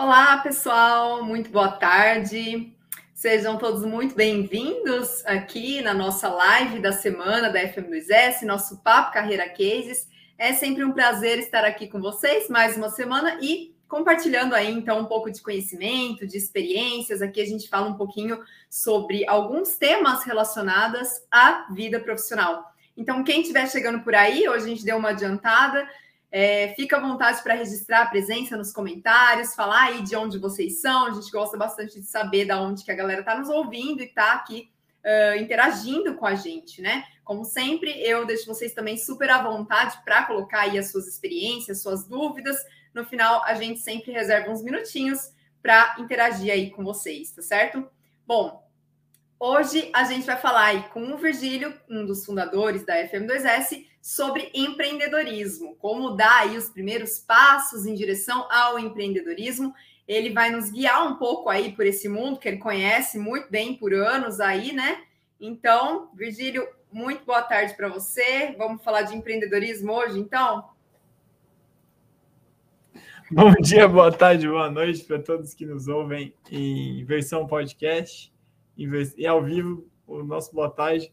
[0.00, 2.72] Olá, pessoal, muito boa tarde.
[3.12, 9.48] Sejam todos muito bem-vindos aqui na nossa live da semana da FM2S, nosso Papo Carreira
[9.48, 10.08] Cases.
[10.38, 15.00] É sempre um prazer estar aqui com vocês mais uma semana e compartilhando aí então
[15.00, 17.20] um pouco de conhecimento, de experiências.
[17.20, 22.72] Aqui a gente fala um pouquinho sobre alguns temas relacionados à vida profissional.
[22.96, 25.88] Então, quem estiver chegando por aí, hoje a gente deu uma adiantada,
[26.30, 30.80] é, fica à vontade para registrar a presença nos comentários, falar aí de onde vocês
[30.80, 31.06] são.
[31.06, 34.06] A gente gosta bastante de saber da onde que a galera está nos ouvindo e
[34.06, 34.70] está aqui
[35.04, 37.04] uh, interagindo com a gente, né?
[37.24, 41.82] Como sempre, eu deixo vocês também super à vontade para colocar aí as suas experiências,
[41.82, 42.56] suas dúvidas.
[42.94, 47.88] No final, a gente sempre reserva uns minutinhos para interagir aí com vocês, tá certo?
[48.26, 48.66] Bom,
[49.40, 54.50] hoje a gente vai falar aí com o Virgílio, um dos fundadores da FM2S, sobre
[54.54, 59.74] empreendedorismo, como dar aí os primeiros passos em direção ao empreendedorismo.
[60.08, 63.76] Ele vai nos guiar um pouco aí por esse mundo que ele conhece muito bem
[63.76, 65.02] por anos aí, né?
[65.38, 68.54] Então, Virgílio, muito boa tarde para você.
[68.56, 70.70] Vamos falar de empreendedorismo hoje, então?
[73.30, 78.32] Bom dia, boa tarde, boa noite para todos que nos ouvem em versão podcast
[78.74, 79.86] e ao vivo.
[80.06, 81.12] O nosso boa tarde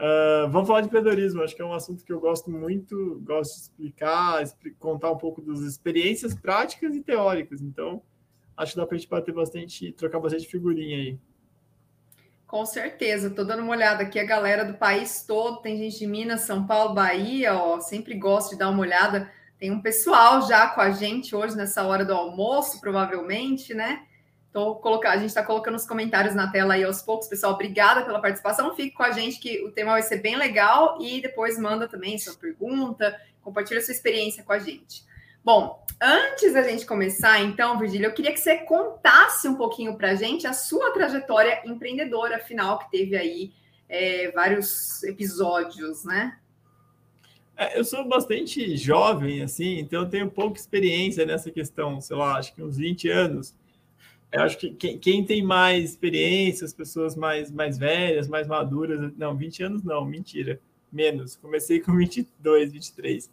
[0.00, 3.54] Uh, vamos falar de empreendedorismo, acho que é um assunto que eu gosto muito, gosto
[3.54, 4.42] de explicar,
[4.78, 7.60] contar um pouco das experiências práticas e teóricas.
[7.60, 8.02] Então,
[8.56, 11.18] acho que dá para a gente bater bastante, trocar bastante figurinha aí.
[12.46, 16.06] Com certeza, estou dando uma olhada aqui, a galera do país todo, tem gente de
[16.06, 19.30] Minas, São Paulo, Bahia, ó, sempre gosto de dar uma olhada.
[19.58, 24.06] Tem um pessoal já com a gente hoje nessa hora do almoço, provavelmente, né?
[24.52, 27.52] Tô colocando, a gente está colocando os comentários na tela aí aos poucos, pessoal.
[27.52, 28.74] Obrigada pela participação.
[28.74, 32.18] Fique com a gente que o tema vai ser bem legal e depois manda também
[32.18, 35.04] sua pergunta, compartilha sua experiência com a gente.
[35.44, 40.10] Bom, antes da gente começar, então, Virgília, eu queria que você contasse um pouquinho para
[40.10, 43.52] a gente a sua trajetória empreendedora, afinal, que teve aí
[43.88, 46.36] é, vários episódios, né?
[47.56, 52.36] É, eu sou bastante jovem, assim, então eu tenho pouca experiência nessa questão, sei lá,
[52.36, 53.54] acho que uns 20 anos.
[54.32, 59.12] Eu acho que quem, quem, tem mais experiência, as pessoas mais, mais velhas, mais maduras,
[59.16, 60.60] não, 20 anos não, mentira,
[60.92, 61.36] menos.
[61.36, 63.30] Comecei com 22, 23.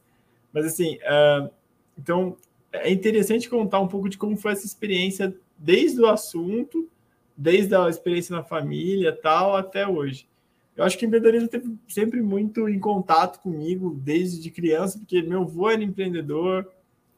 [0.52, 1.50] Mas assim, uh,
[1.98, 2.36] então
[2.72, 6.90] é interessante contar um pouco de como foi essa experiência desde o assunto,
[7.36, 10.28] desde a experiência na família tal, até hoje.
[10.76, 15.22] Eu acho que o empreendedorismo teve sempre muito em contato comigo desde de criança, porque
[15.22, 16.72] meu avô era empreendedor,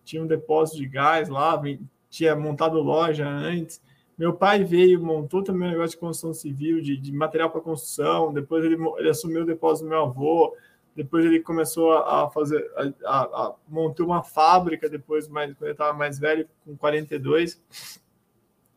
[0.06, 1.62] tinha um depósito de gás lá,
[2.10, 3.82] tinha montado loja antes.
[4.18, 8.34] Meu pai veio, montou também um negócio de construção civil, de, de material para construção.
[8.34, 10.56] Depois ele, ele, assumiu o depósito do meu avô.
[10.96, 15.72] Depois ele começou a fazer, a, a, a montou uma fábrica depois, mais, quando ele
[15.72, 17.62] estava mais velho, com 42.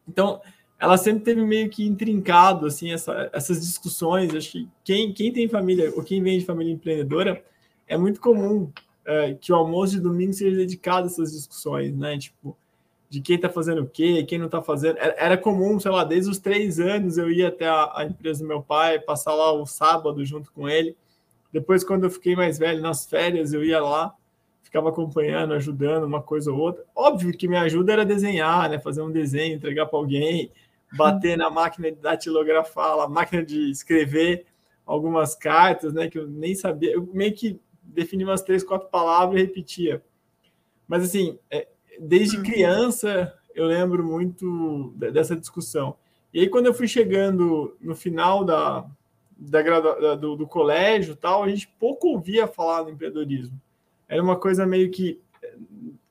[0.07, 0.41] Então,
[0.79, 4.35] ela sempre teve meio que intrincado assim essa, essas discussões.
[4.35, 7.43] Acho que quem, quem tem família ou quem vem de família empreendedora
[7.89, 8.71] é muito comum
[9.05, 12.19] é, que o almoço de domingo seja dedicado a essas discussões, né?
[12.19, 12.57] Tipo,
[13.13, 14.97] de quem está fazendo o quê, quem não está fazendo.
[14.99, 18.49] Era comum, sei lá, desde os três anos eu ia até a, a, empresa do
[18.49, 20.97] meu pai, passar lá o sábado junto com ele.
[21.53, 24.15] Depois, quando eu fiquei mais velho, nas férias, eu ia lá,
[24.63, 26.87] ficava acompanhando, ajudando uma coisa ou outra.
[26.97, 28.79] Óbvio que minha ajuda era desenhar, né?
[28.79, 30.51] Fazer um desenho, entregar para alguém,
[30.97, 34.47] bater na máquina de datilografar, a máquina de escrever
[34.87, 36.09] algumas cartas, né?
[36.09, 36.93] Que eu nem sabia.
[36.93, 40.03] Eu meio que defini umas três, quatro palavras e repetia.
[40.89, 41.69] Mas assim, é,
[42.03, 42.43] desde uhum.
[42.43, 45.97] criança eu lembro muito dessa discussão.
[46.33, 48.87] E aí, quando eu fui chegando no final da,
[49.37, 53.61] da, da do, do, colégio tal, a gente pouco ouvia falar do empreendedorismo.
[54.09, 55.21] Era uma coisa meio que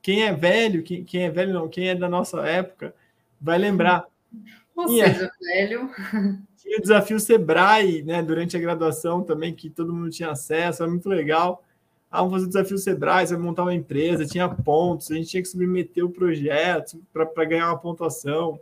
[0.02, 2.94] quem é velho, quem, quem é velho não, quem é da nossa época,
[3.40, 4.06] vai lembrar.
[4.76, 5.90] Ou seja, velho.
[6.58, 10.92] Tinha o desafio Sebrae, né, durante a graduação também, que todo mundo tinha acesso, era
[10.92, 11.64] muito legal.
[12.12, 15.30] Ah, vamos fazer o desafio Sebrae, você vai montar uma empresa, tinha pontos, a gente
[15.30, 18.60] tinha que submeter o projeto para ganhar uma pontuação.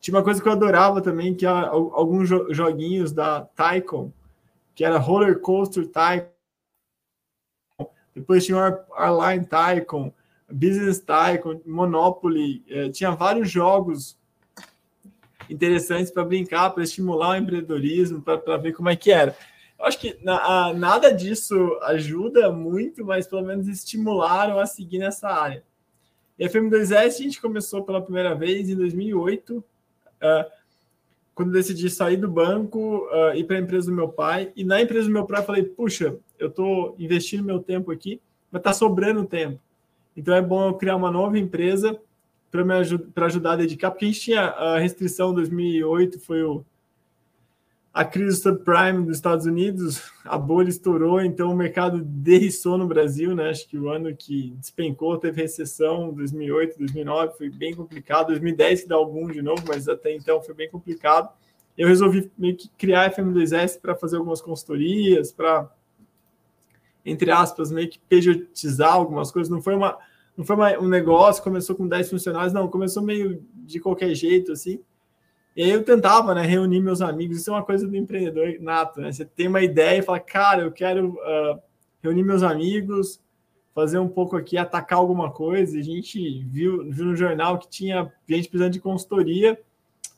[0.00, 4.10] Tinha uma coisa que eu adorava também, que era alguns joguinhos da Tycoon,
[4.74, 6.26] que era Roller Coaster Tycoon.
[8.12, 10.12] Depois tinha o Airline Tycoon,
[10.50, 12.64] Business Tycoon, Monopoly.
[12.68, 14.18] Eh, tinha vários jogos
[15.48, 19.36] interessantes para brincar, para estimular o empreendedorismo, para ver como é que era.
[19.82, 25.28] Acho que na, a, nada disso ajuda muito, mas pelo menos estimularam a seguir nessa
[25.28, 25.64] área.
[26.38, 29.64] E a FM2S a gente começou pela primeira vez em 2008, uh,
[31.34, 34.52] quando decidi sair do banco uh, ir para a empresa do meu pai.
[34.54, 38.20] E na empresa do meu pai eu falei, puxa, eu estou investindo meu tempo aqui,
[38.52, 39.58] mas está sobrando tempo.
[40.16, 41.98] Então é bom eu criar uma nova empresa
[42.50, 46.64] para ajudar a dedicar, porque a gente tinha a restrição 2008, foi o,
[47.92, 53.34] a crise subprime dos Estados Unidos, a bolha estourou, então o mercado derriçou no Brasil,
[53.34, 53.50] né?
[53.50, 58.88] Acho que o ano que despencou teve recessão, 2008, 2009, foi bem complicado, 2010 que
[58.88, 61.28] dá algum de novo, mas até então foi bem complicado.
[61.76, 65.70] Eu resolvi meio que criar a FM2S para fazer algumas consultorias, para,
[67.04, 69.50] entre aspas, meio que pejotizar algumas coisas.
[69.50, 69.98] Não foi, uma,
[70.34, 74.52] não foi uma, um negócio, começou com 10 funcionários, não, começou meio de qualquer jeito,
[74.52, 74.80] assim.
[75.54, 77.38] E aí eu tentava, né, reunir meus amigos.
[77.38, 79.12] Isso é uma coisa do empreendedor nato, né?
[79.12, 81.60] Você tem uma ideia e fala, cara, eu quero uh,
[82.02, 83.20] reunir meus amigos,
[83.74, 85.76] fazer um pouco aqui, atacar alguma coisa.
[85.76, 89.60] E a gente viu, viu no jornal que tinha gente precisando de consultoria,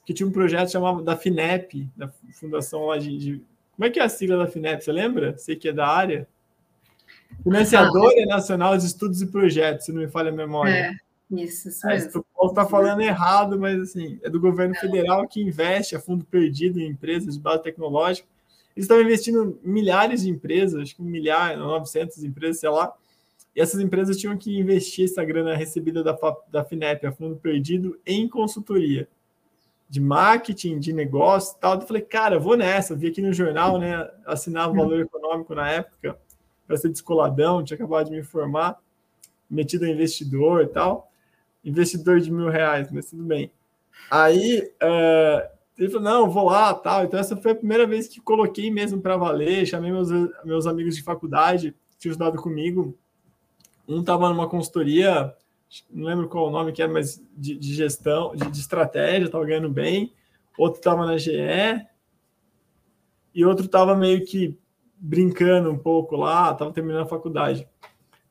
[0.07, 2.09] que tinha um projeto chamado da FINEP, da
[2.39, 3.43] fundação lá de, de...
[3.75, 4.85] Como é que é a sigla da FINEP?
[4.85, 5.37] Você lembra?
[5.37, 6.29] Sei que é da área.
[7.43, 10.71] Financiadora ah, Nacional de Estudos e Projetos, se não me falha a memória.
[10.71, 11.04] É.
[11.31, 12.25] Isso, isso é, mesmo.
[12.37, 16.79] O está falando errado, mas assim, é do governo federal que investe a fundo perdido
[16.79, 18.29] em empresas de base tecnológica.
[18.76, 22.93] Eles estão investindo milhares de empresas, acho que um milhar, 900 empresas, sei lá.
[23.55, 26.17] E essas empresas tinham que investir essa grana recebida da,
[26.50, 29.09] da FINEP, a fundo perdido, em consultoria
[29.88, 31.75] de marketing, de negócio e tal.
[31.75, 32.94] Eu falei, cara, eu vou nessa.
[32.94, 34.11] Eu vi aqui no jornal, né?
[34.26, 36.19] Assinava o valor econômico na época,
[36.67, 38.76] para ser descoladão, tinha acabado de me informar,
[39.49, 41.12] metido a investidor e tal
[41.64, 43.50] investidor de mil reais, mas tudo bem.
[44.11, 47.05] Aí uh, ele falou: não, vou lá tal.
[47.05, 49.66] Então, essa foi a primeira vez que coloquei mesmo para valer.
[49.66, 50.11] Chamei meus,
[50.44, 52.96] meus amigos de faculdade que tinham estudado comigo.
[53.87, 55.34] Um estava numa consultoria,
[55.90, 59.44] não lembro qual o nome que era, mas de, de gestão, de, de estratégia, estava
[59.44, 60.12] ganhando bem.
[60.56, 61.32] Outro estava na GE.
[63.34, 64.56] E outro estava meio que
[64.96, 67.69] brincando um pouco lá, estava terminando a faculdade.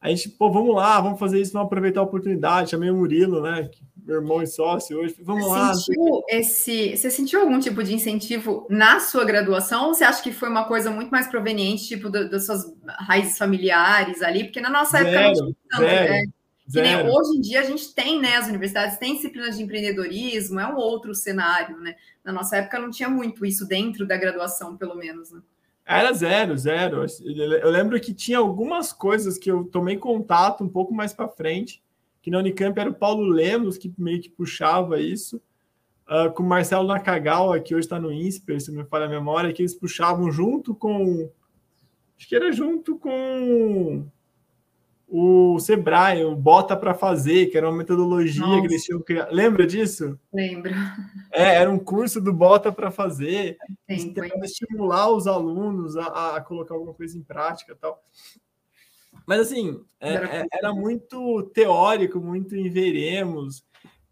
[0.04, 2.72] A gente, pô, vamos lá, vamos fazer isso, vamos aproveitar a oportunidade.
[2.72, 3.72] Chamei o Murilo, né?
[4.06, 5.16] Meu irmão e sócio hoje.
[5.22, 5.74] Vamos você lá.
[5.74, 9.88] Sentiu esse, você sentiu algum tipo de incentivo na sua graduação?
[9.88, 12.66] Ou você acha que foi uma coisa muito mais proveniente, tipo, do, das suas
[13.00, 14.44] raízes familiares ali?
[14.44, 16.24] Porque na nossa zero, época não tinha tanto, zero, né?
[16.70, 17.10] Zero.
[17.10, 18.36] hoje em dia a gente tem, né?
[18.36, 21.96] As universidades têm disciplinas de empreendedorismo, é um outro cenário, né?
[22.26, 25.40] Na nossa época não tinha muito isso dentro da graduação, pelo menos, né?
[25.86, 27.06] Era zero, zero.
[27.26, 31.84] Eu lembro que tinha algumas coisas que eu tomei contato um pouco mais para frente,
[32.22, 35.42] que na Unicamp era o Paulo Lemos que meio que puxava isso,
[36.08, 39.52] uh, com o Marcelo Nakagawa, que hoje está no INSPER, se me falha a memória,
[39.52, 41.30] que eles puxavam junto com.
[42.18, 44.06] Acho que era junto com
[45.16, 48.62] o Sebrae, o Bota para Fazer, que era uma metodologia Nossa.
[48.62, 49.32] que eles tinham criado.
[49.32, 50.20] Lembra disso?
[50.34, 50.74] Lembro.
[51.32, 53.56] É, era um curso do Bota para Fazer,
[53.86, 58.04] para estimular os alunos a, a, colocar alguma coisa em prática tal.
[59.28, 63.64] Mas, assim, é, é, era muito teórico, muito em veremos.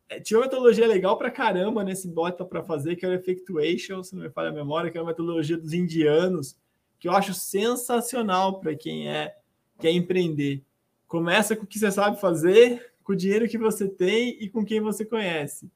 [0.07, 4.03] É, tinha uma metodologia legal para caramba nesse Bota para Fazer, que era o Effectuation,
[4.03, 6.55] se não me falha a memória, que era uma metodologia dos indianos,
[6.99, 9.35] que eu acho sensacional para quem é
[9.79, 10.63] quer empreender
[11.11, 14.63] Começa com o que você sabe fazer, com o dinheiro que você tem e com
[14.63, 15.69] quem você conhece.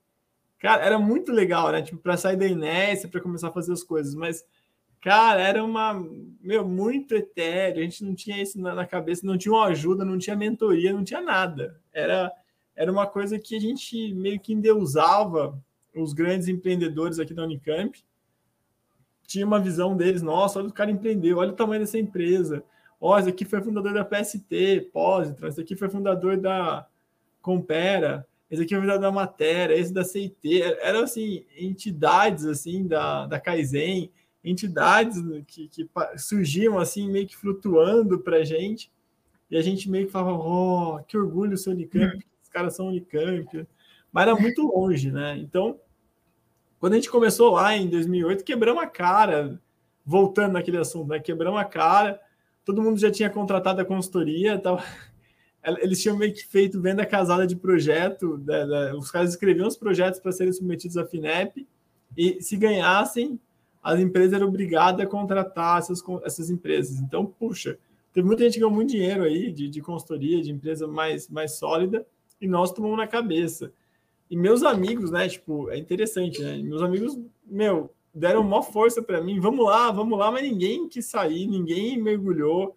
[0.58, 1.82] Cara, era muito legal, né?
[1.82, 4.46] Tipo, para sair da inércia, para começar a fazer as coisas, mas
[5.02, 5.94] cara, era uma,
[6.40, 10.06] meu, muito etéreo, a gente não tinha isso na, na cabeça, não tinha uma ajuda,
[10.06, 11.82] não tinha mentoria, não tinha nada.
[11.92, 12.32] Era
[12.74, 15.62] era uma coisa que a gente meio que endeusava
[15.94, 18.02] os grandes empreendedores aqui da Unicamp.
[19.28, 22.64] Tinha uma visão deles, nossa, olha o cara empreendeu, olha o tamanho dessa empresa
[23.00, 26.88] Ó, esse aqui foi fundador da PST, Positron, esse aqui foi fundador da
[27.42, 30.62] Compera, esse aqui foi fundador da Matéria, esse da CIT.
[30.82, 34.12] Eram, assim, entidades, assim, da, da Kaizen,
[34.44, 38.92] entidades que, que surgiam, assim, meio que flutuando para a gente.
[39.50, 43.68] E a gente meio que falava, oh, que orgulho ser Unicamp, os caras são Unicamp.
[44.12, 45.38] Mas era muito longe, né?
[45.38, 45.80] Então,
[46.80, 49.60] quando a gente começou lá em 2008, quebramos a cara,
[50.06, 51.20] voltando naquele assunto, né?
[51.20, 52.22] Quebramos a cara,
[52.66, 54.84] todo mundo já tinha contratado a consultoria, tava,
[55.82, 59.78] eles tinham meio que feito venda casada de projeto, né, né, os caras escreviam os
[59.78, 61.68] projetos para serem submetidos à FINEP,
[62.18, 63.40] e se ganhassem,
[63.84, 67.00] as empresas eram obrigadas a contratar essas, essas empresas.
[67.00, 67.78] Então, puxa,
[68.12, 71.52] teve muita gente que ganhou muito dinheiro aí de, de consultoria, de empresa mais, mais
[71.54, 72.06] sólida,
[72.42, 73.72] e nós tomamos na cabeça.
[74.30, 76.58] E meus amigos, né, tipo, é interessante, né?
[76.58, 81.06] Meus amigos, meu, deram maior força para mim, vamos lá, vamos lá, mas ninguém quis
[81.06, 82.76] sair, ninguém mergulhou.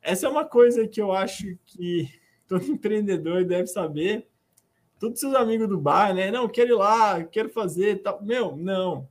[0.00, 2.08] Essa é uma coisa que eu acho que
[2.46, 4.28] todo empreendedor deve saber.
[5.00, 6.30] Todos seus amigos do bar, né?
[6.30, 8.22] Não, quero ir lá, quero fazer, tal.
[8.22, 9.08] Meu, não.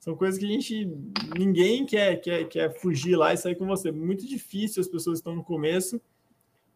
[0.00, 0.90] São coisas que a gente
[1.38, 3.92] ninguém quer, quer, quer fugir lá e sair com você.
[3.92, 6.00] Muito difícil as pessoas estão no começo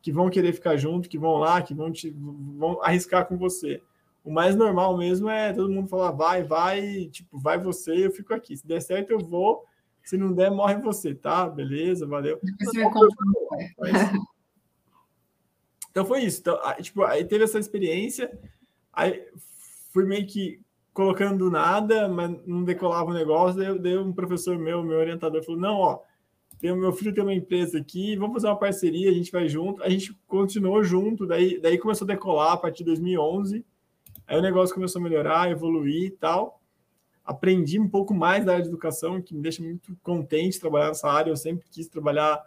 [0.03, 3.81] que vão querer ficar junto, que vão lá, que vão te vão arriscar com você.
[4.25, 8.33] O mais normal mesmo é todo mundo falar, vai, vai, tipo, vai você, eu fico
[8.33, 8.57] aqui.
[8.57, 9.65] Se der certo, eu vou.
[10.05, 11.49] Se não der, morre você, tá?
[11.49, 12.41] Beleza, valeu.
[15.93, 16.41] Então foi isso.
[16.41, 18.33] Então, tipo, aí teve essa experiência,
[18.91, 19.27] aí
[19.93, 20.59] fui meio que
[20.93, 23.59] colocando do nada, mas não decolava o negócio.
[23.59, 26.01] Daí, daí um professor meu, meu orientador, falou: não, ó,
[26.59, 29.83] tem, meu filho tem uma empresa aqui, vamos fazer uma parceria, a gente vai junto.
[29.83, 33.65] A gente continuou junto, daí, daí começou a decolar a partir de 2011.
[34.33, 36.59] Aí o negócio começou a melhorar, evoluir e tal.
[37.23, 41.07] Aprendi um pouco mais da área de educação, que me deixa muito contente trabalhar nessa
[41.07, 41.31] área.
[41.31, 42.43] Eu sempre quis trabalhar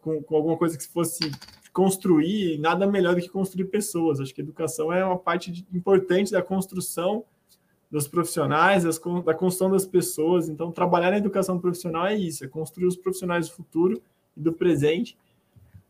[0.00, 1.30] com, com, alguma coisa que fosse
[1.72, 4.18] construir, nada melhor do que construir pessoas.
[4.18, 7.24] Acho que educação é uma parte de, importante da construção
[7.88, 10.48] dos profissionais, das, da construção das pessoas.
[10.48, 14.02] Então, trabalhar na educação profissional é isso, é construir os profissionais do futuro
[14.36, 15.16] e do presente.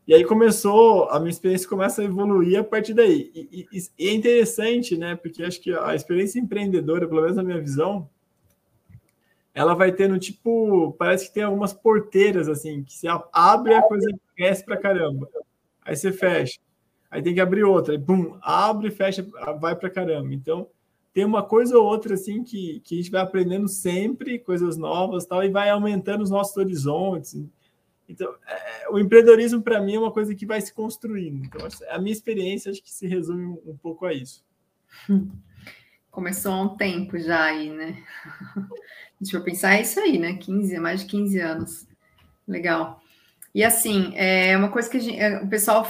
[0.07, 3.31] E aí começou, a minha experiência começa a evoluir a partir daí.
[3.33, 5.15] E, e, e é interessante, né?
[5.15, 8.09] Porque acho que a experiência empreendedora, pelo menos na minha visão,
[9.53, 14.09] ela vai tendo tipo, parece que tem algumas porteiras assim, que se abre a coisa
[14.35, 15.29] cresce pra caramba
[15.85, 16.59] aí você fecha,
[17.11, 19.25] aí tem que abrir outra, aí bum, abre, fecha,
[19.59, 20.33] vai para caramba.
[20.33, 20.67] Então,
[21.13, 25.25] tem uma coisa ou outra assim que, que a gente vai aprendendo sempre, coisas novas
[25.25, 27.35] tal, e vai aumentando os nossos horizontes.
[28.07, 31.45] Então, é, o empreendedorismo para mim é uma coisa que vai se construindo.
[31.45, 34.43] Então, a minha experiência acho que se resume um, um pouco a isso.
[36.11, 38.03] Começou há um tempo já aí, né?
[39.19, 40.33] Deixa eu pensar, é isso aí, né?
[40.33, 41.87] 15, mais de 15 anos.
[42.47, 43.01] Legal.
[43.55, 45.87] E assim, é uma coisa que gente, é, o pessoal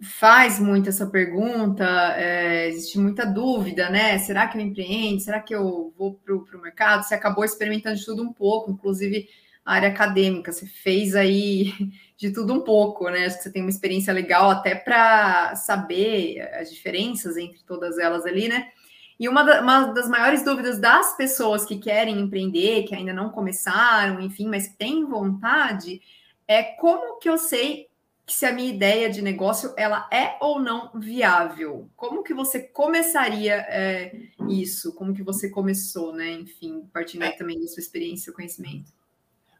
[0.00, 1.84] faz muito essa pergunta,
[2.16, 4.18] é, existe muita dúvida, né?
[4.18, 5.20] Será que eu empreendo?
[5.20, 7.02] Será que eu vou para o mercado?
[7.02, 9.28] Você acabou experimentando de tudo um pouco, inclusive
[9.66, 11.72] a área acadêmica, você fez aí
[12.16, 13.26] de tudo um pouco, né?
[13.26, 18.24] Acho que você tem uma experiência legal até para saber as diferenças entre todas elas
[18.24, 18.70] ali, né?
[19.18, 23.30] E uma, da, uma, das maiores dúvidas das pessoas que querem empreender, que ainda não
[23.30, 26.00] começaram, enfim, mas que têm vontade,
[26.46, 27.88] é como que eu sei
[28.24, 31.88] que se a minha ideia de negócio ela é ou não viável?
[31.96, 34.14] Como que você começaria é,
[34.48, 34.94] isso?
[34.94, 36.32] Como que você começou, né?
[36.32, 37.32] Enfim, partindo é.
[37.32, 38.95] também da sua experiência e conhecimento.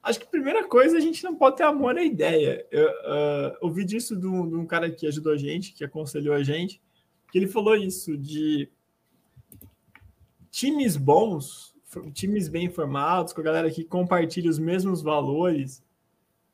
[0.07, 2.65] Acho que a primeira coisa a gente não pode ter amor à ideia.
[2.71, 6.33] Eu uh, ouvi disso de um, de um cara que ajudou a gente, que aconselhou
[6.33, 6.81] a gente,
[7.33, 8.71] que ele falou isso de
[10.49, 11.75] times bons,
[12.13, 15.83] times bem formados, com a galera que compartilha os mesmos valores,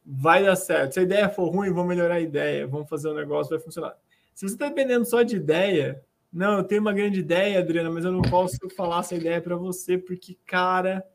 [0.02, 0.94] vai dar certo.
[0.94, 3.61] Se a ideia for ruim, vamos melhorar a ideia, vamos fazer o um negócio, vai
[3.61, 3.94] funcionar.
[4.32, 8.06] Se você está dependendo só de ideia, não, eu tenho uma grande ideia, Adriana, mas
[8.06, 11.06] eu não posso falar essa ideia para você porque, cara,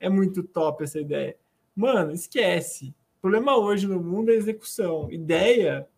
[0.00, 1.36] é muito top essa ideia.
[1.74, 2.94] Mano, esquece.
[3.18, 5.10] O problema hoje no mundo é execução.
[5.10, 5.88] Ideia,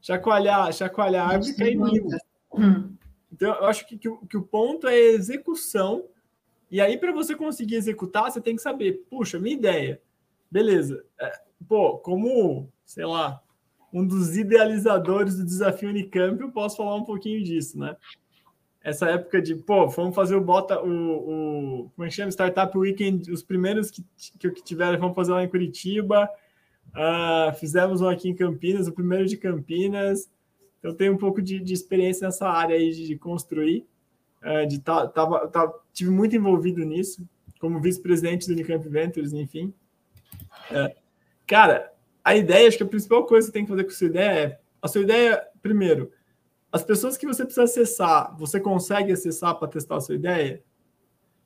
[0.00, 2.08] chacoalhar, chacoalhar árvore cai mil.
[2.54, 2.94] Hum.
[3.32, 6.04] Então, eu acho que, que, que o ponto é execução.
[6.70, 10.00] E aí, para você conseguir executar, você tem que saber, puxa, minha ideia
[10.52, 11.02] Beleza.
[11.18, 11.32] É,
[11.66, 13.42] pô, como, sei lá,
[13.90, 17.96] um dos idealizadores do desafio Unicamp, eu posso falar um pouquinho disso, né?
[18.84, 22.30] Essa época de, pô, vamos fazer o bota, o, o como é que chama?
[22.30, 24.04] Startup Weekend, os primeiros que,
[24.38, 26.28] que, tiveram, vamos fazer lá em Curitiba.
[26.88, 30.28] Uh, fizemos um aqui em Campinas, o primeiro de Campinas.
[30.82, 33.86] Eu tenho um pouco de, de experiência nessa área aí de, de construir.
[34.42, 37.24] Uh, de tá, tava, tá, tive muito envolvido nisso,
[37.60, 39.72] como vice-presidente do Unicamp Ventures, enfim.
[40.70, 40.96] É.
[41.46, 41.92] Cara,
[42.24, 44.06] a ideia, acho que a principal coisa que você tem que fazer com a sua
[44.08, 46.10] ideia é a sua ideia, primeiro,
[46.72, 50.62] as pessoas que você precisa acessar, você consegue acessar para testar a sua ideia?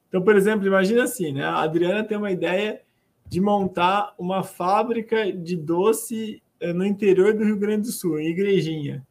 [0.09, 1.45] Então, por exemplo, imagina assim, né?
[1.45, 2.81] A Adriana tem uma ideia
[3.27, 8.29] de montar uma fábrica de doce eh, no interior do Rio Grande do Sul, em
[8.29, 9.05] Igrejinha.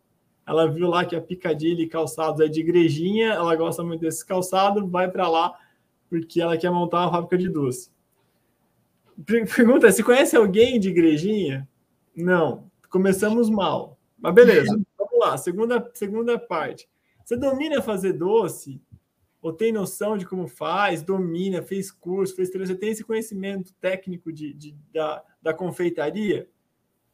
[0.48, 4.88] Ela viu lá que a Picadilly Calçados é de Igrejinha, ela gosta muito desse calçado,
[4.88, 5.54] vai para lá
[6.10, 7.90] porque ela quer montar uma fábrica de doce.
[9.26, 11.68] Pergunta: se conhece alguém de igrejinha?
[12.16, 12.70] Não.
[12.90, 13.98] Começamos mal.
[14.18, 14.80] Mas beleza,
[15.30, 15.38] lá.
[15.38, 16.90] Segunda, segunda parte.
[17.24, 18.82] Você domina fazer doce?
[19.42, 21.04] Ou tem noção de como faz?
[21.04, 26.50] Domina, fez curso, fez Você tem esse conhecimento técnico de, de da, da confeitaria?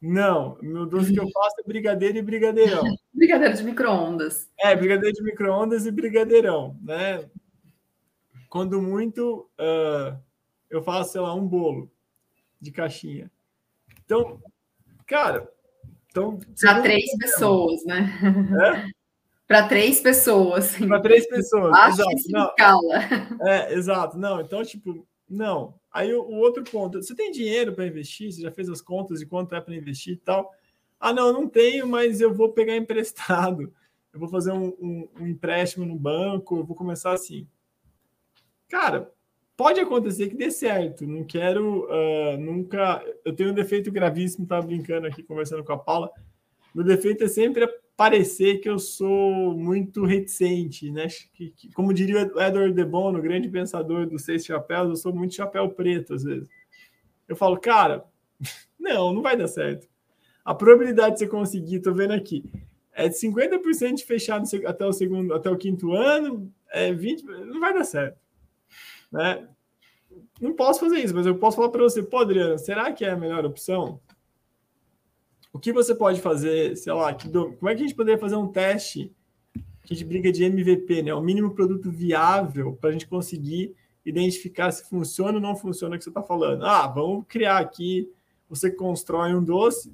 [0.00, 2.82] Não, meu doce que eu faço é brigadeiro e brigadeirão.
[3.14, 4.50] brigadeiro de micro-ondas.
[4.58, 7.30] É, brigadeiro de micro-ondas e brigadeirão, né?
[8.48, 10.18] Quando muito, uh,
[10.68, 11.92] eu faço, sei lá, um bolo
[12.58, 13.30] de caixinha.
[14.04, 14.42] Então,
[15.06, 15.51] cara,
[16.12, 16.38] então.
[16.60, 18.08] Para três pessoas, né?
[18.88, 18.92] É?
[19.48, 20.76] Para três pessoas.
[20.76, 21.74] Para três pessoas.
[21.74, 22.30] Acho exato.
[22.30, 22.94] Não, escala.
[23.42, 24.18] É, exato.
[24.18, 25.74] Não, então, tipo, não.
[25.92, 28.32] Aí o, o outro ponto, você tem dinheiro para investir?
[28.32, 30.50] Você já fez as contas de quanto é para investir e tal?
[30.98, 33.74] Ah, não, não tenho, mas eu vou pegar emprestado.
[34.12, 37.46] eu vou fazer um, um, um empréstimo no banco, eu vou começar assim.
[38.68, 39.12] Cara,
[39.62, 41.06] pode acontecer que dê certo.
[41.06, 43.00] Não quero uh, nunca.
[43.24, 46.10] Eu tenho um defeito gravíssimo, estava brincando aqui, conversando com a Paula.
[46.74, 51.06] Meu defeito é sempre parecer que eu sou muito reticente, né?
[51.32, 55.14] Que, que, como diria o Edward de Bono, grande pensador dos seis chapéus, eu sou
[55.14, 56.48] muito chapéu preto às vezes.
[57.28, 58.04] Eu falo, cara,
[58.80, 59.86] não, não vai dar certo.
[60.44, 62.42] A probabilidade de você conseguir, tô vendo aqui,
[62.92, 67.60] é de 50% de fechar até o segundo, até o quinto ano, é 20, não
[67.60, 68.21] vai dar certo.
[69.12, 69.46] Né?
[70.40, 73.10] Não posso fazer isso, mas eu posso falar para você, pô, Adriano, será que é
[73.10, 74.00] a melhor opção?
[75.52, 77.52] O que você pode fazer, sei lá, que do...
[77.52, 79.12] como é que a gente poderia fazer um teste
[79.84, 81.14] que a gente briga de MVP, né?
[81.14, 85.98] O mínimo produto viável para a gente conseguir identificar se funciona ou não funciona o
[85.98, 86.64] que você está falando.
[86.64, 88.10] Ah, vamos criar aqui.
[88.48, 89.92] Você constrói um doce,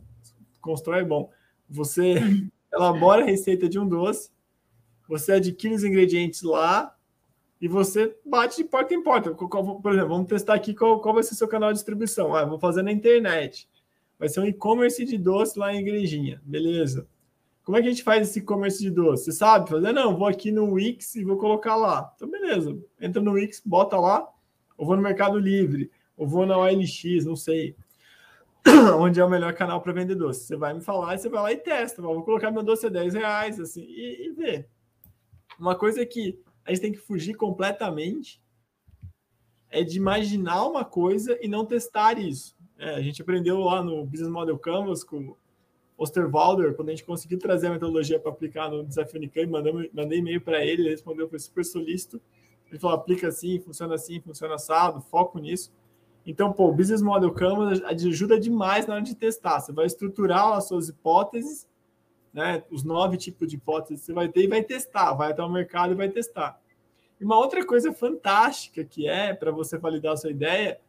[0.60, 1.30] constrói bom.
[1.68, 2.16] Você
[2.72, 4.30] elabora a receita de um doce,
[5.08, 6.94] você adquire os ingredientes lá
[7.60, 9.34] e você bate de porta em porta.
[9.34, 12.34] Por exemplo, vamos testar aqui qual, qual vai ser o seu canal de distribuição.
[12.34, 13.68] Ah, vou fazer na internet.
[14.18, 16.40] Vai ser um e-commerce de doce lá em Igrejinha.
[16.44, 17.06] Beleza.
[17.64, 19.24] Como é que a gente faz esse e-commerce de doce?
[19.24, 19.92] Você sabe fazer?
[19.92, 22.12] Não, vou aqui no Wix e vou colocar lá.
[22.16, 22.78] Então, beleza.
[23.00, 24.26] Entra no Wix, bota lá.
[24.76, 25.90] Ou vou no Mercado Livre.
[26.16, 27.76] Ou vou na OLX, não sei.
[28.98, 30.44] Onde é o melhor canal para vender doce.
[30.44, 32.00] Você vai me falar e você vai lá e testa.
[32.00, 34.68] Vou colocar meu doce a 10 reais, assim, e, e ver.
[35.58, 38.42] Uma coisa que a gente tem que fugir completamente
[39.70, 42.54] é de imaginar uma coisa e não testar isso.
[42.78, 45.34] É, a gente aprendeu lá no Business Model Canvas com
[45.96, 50.18] Osterwalder, quando a gente conseguiu trazer a metodologia para aplicar no desafio Unicamp, mandei, mandei
[50.18, 52.20] e-mail para ele, ele respondeu, foi super solícito.
[52.70, 55.72] Ele falou, aplica assim, funciona assim, funciona assado, foco nisso.
[56.26, 59.60] Então, pô, o Business Model Canvas ajuda demais na hora de testar.
[59.60, 61.66] Você vai estruturar as suas hipóteses,
[62.38, 62.62] né?
[62.71, 65.50] Os nove tipos de hipóteses que você vai ter e vai testar, vai até o
[65.50, 66.59] mercado e vai testar.
[67.21, 70.80] E uma outra coisa fantástica que é para você validar a sua ideia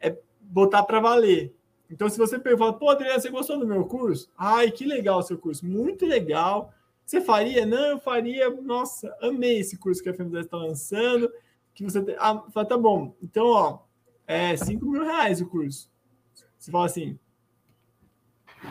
[0.00, 1.54] é botar para valer.
[1.88, 4.28] Então, se você pergunta, pô, Adriano, você gostou do meu curso?
[4.36, 6.74] Ai, que legal o seu curso, muito legal.
[7.04, 7.64] Você faria?
[7.64, 8.50] Não, eu faria.
[8.50, 11.32] Nossa, amei esse curso que a FMDS está lançando.
[11.72, 12.16] Que você tem...
[12.18, 13.14] Ah, tá bom.
[13.22, 13.78] Então, ó,
[14.26, 15.88] é 5 mil reais o curso.
[16.58, 17.16] Você fala assim,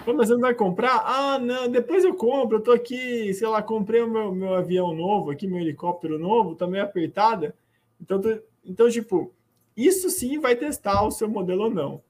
[0.03, 1.03] Pô, mas você não vai comprar?
[1.05, 2.57] Ah, não, depois eu compro.
[2.57, 6.55] Eu tô aqui, sei lá, comprei o meu, meu avião novo, aqui, meu helicóptero novo,
[6.55, 7.55] tá meio apertada.
[7.99, 8.37] Então, tô...
[8.63, 9.33] então, tipo,
[9.75, 12.01] isso sim vai testar o seu modelo ou não.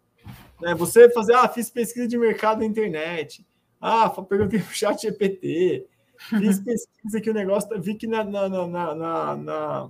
[0.61, 0.73] Né?
[0.75, 3.45] Você fazer, ah, fiz pesquisa de mercado na internet.
[3.79, 5.85] Ah, perguntei para o chat GPT.
[6.17, 9.89] Fiz pesquisa que o negócio, tá, vi que na, na, na, na, na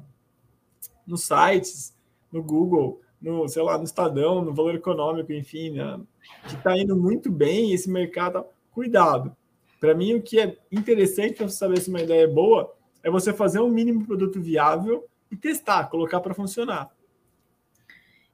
[1.05, 1.95] nos sites,
[2.31, 5.99] no Google, no, sei lá, no Estadão, no Valor Econômico, enfim, né?
[6.47, 8.45] Que está indo muito bem esse mercado.
[8.71, 9.35] Cuidado.
[9.79, 13.09] Para mim, o que é interessante para você saber se uma ideia é boa é
[13.09, 16.89] você fazer um mínimo produto viável e testar, colocar para funcionar.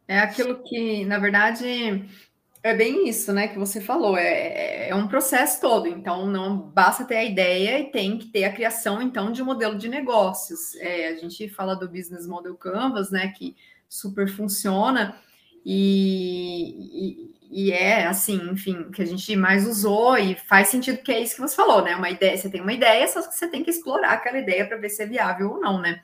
[0.07, 2.05] É aquilo que, na verdade,
[2.63, 4.17] é bem isso, né, que você falou.
[4.17, 5.87] É, é, é um processo todo.
[5.87, 9.45] Então, não basta ter a ideia e tem que ter a criação, então, de um
[9.45, 10.75] modelo de negócios.
[10.75, 13.55] É, a gente fala do Business Model Canvas, né, que
[13.89, 15.17] super funciona.
[15.65, 21.11] E, e, e, é assim, enfim, que a gente mais usou e faz sentido que
[21.11, 21.93] é isso que você falou, né?
[21.97, 24.77] Uma ideia, você tem uma ideia, só que você tem que explorar aquela ideia para
[24.77, 26.01] ver se é viável ou não, né?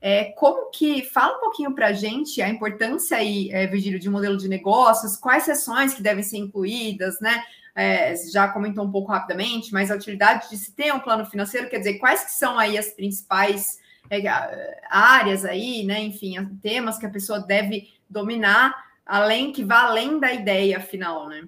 [0.00, 4.08] É, como que fala um pouquinho para a gente a importância aí, é, Virgílio, de
[4.08, 7.44] um modelo de negócios, quais sessões que devem ser incluídas, né?
[7.74, 11.68] É, já comentou um pouco rapidamente, mas a utilidade de se ter um plano financeiro,
[11.68, 13.78] quer dizer, quais que são aí as principais
[14.08, 16.00] é, áreas aí, né?
[16.00, 18.74] Enfim, temas que a pessoa deve dominar,
[19.06, 21.46] além que vá além da ideia final, né?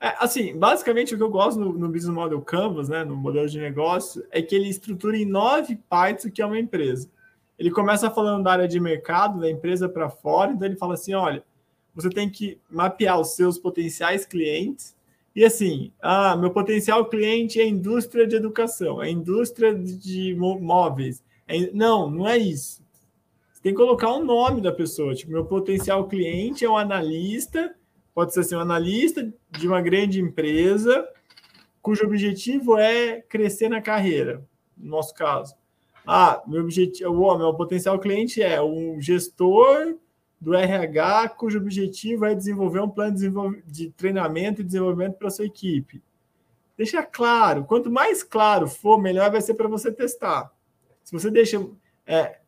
[0.00, 3.46] É, assim, basicamente o que eu gosto no, no, Business Model Canvas, né, no modelo
[3.46, 7.10] de negócio, é que ele estrutura em nove partes o que é uma empresa.
[7.58, 11.12] Ele começa falando da área de mercado, da empresa para fora, então ele fala assim:
[11.12, 11.44] olha,
[11.94, 14.96] você tem que mapear os seus potenciais clientes.
[15.36, 20.34] E assim, ah, meu potencial cliente é a indústria de educação, é a indústria de
[20.34, 21.22] móveis.
[21.46, 21.70] É...
[21.72, 22.79] Não, não é isso.
[23.60, 25.14] Você tem que colocar o nome da pessoa.
[25.14, 27.74] Tipo, meu potencial cliente é um analista
[28.14, 31.08] pode ser assim, um analista de uma grande empresa
[31.80, 34.44] cujo objetivo é crescer na carreira,
[34.76, 35.54] no nosso caso.
[36.06, 39.96] Ah, meu objetivo, o meu potencial cliente é um gestor
[40.38, 43.16] do RH cujo objetivo é desenvolver um plano
[43.66, 46.02] de, treinamento e desenvolvimento para sua equipe.
[46.76, 50.50] Deixa claro, quanto mais claro for, melhor vai ser para você testar.
[51.02, 51.66] Se você deixa.
[52.06, 52.39] É,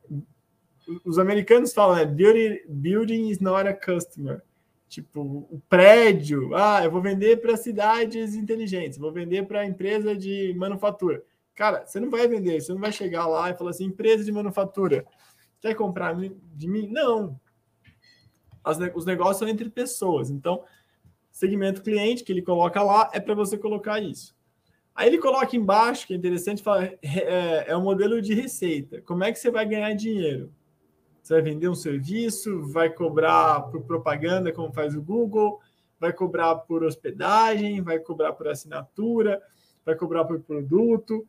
[1.05, 2.05] os americanos falam, né?
[2.05, 4.43] Building, is not a customer.
[4.89, 10.55] Tipo, o prédio, ah, eu vou vender para cidades inteligentes, vou vender para empresa de
[10.57, 11.23] manufatura.
[11.55, 14.33] Cara, você não vai vender, você não vai chegar lá e falar assim, empresa de
[14.33, 15.07] manufatura,
[15.61, 16.89] quer comprar de mim?
[16.89, 17.41] Não.
[18.63, 20.31] As, os negócios são entre pessoas.
[20.31, 20.63] Então,
[21.31, 24.37] segmento cliente que ele coloca lá é para você colocar isso.
[24.95, 29.01] Aí ele coloca embaixo, que é interessante, fala, é, é um modelo de receita.
[29.03, 30.53] Como é que você vai ganhar dinheiro?
[31.23, 35.61] Você vai vender um serviço, vai cobrar por propaganda, como faz o Google,
[36.01, 39.41] vai cobrar por hospedagem, vai cobrar por assinatura,
[39.87, 41.25] vai cobrar por produto,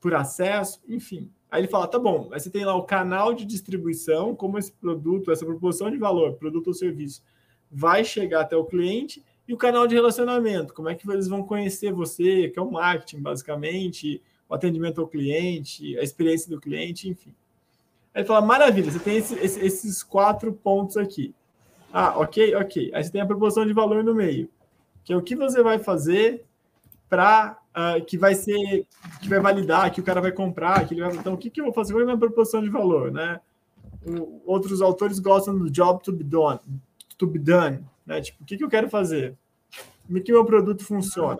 [0.00, 1.30] por acesso, enfim.
[1.50, 4.72] Aí ele fala: tá bom, aí você tem lá o canal de distribuição, como esse
[4.72, 7.22] produto, essa proporção de valor, produto ou serviço,
[7.70, 11.42] vai chegar até o cliente, e o canal de relacionamento, como é que eles vão
[11.42, 17.08] conhecer você, que é o marketing, basicamente, o atendimento ao cliente, a experiência do cliente,
[17.08, 17.34] enfim.
[18.14, 21.34] Aí fala, maravilha, você tem esse, esse, esses quatro pontos aqui.
[21.92, 22.90] Ah, ok, ok.
[22.94, 24.48] Aí você tem a proporção de valor no meio,
[25.04, 26.44] que é o que você vai fazer
[27.08, 28.86] para uh, ah, que vai ser,
[29.20, 31.60] que vai validar, que o cara vai comprar, que ele vai, então o que, que
[31.60, 31.92] eu vou fazer?
[31.92, 33.40] Qual é a minha proporção de valor, né?
[34.06, 36.60] O, outros autores gostam do job to be done,
[37.16, 38.20] to be done, né?
[38.20, 39.34] Tipo, o que, que eu quero fazer?
[40.06, 41.38] Como é que meu produto funciona?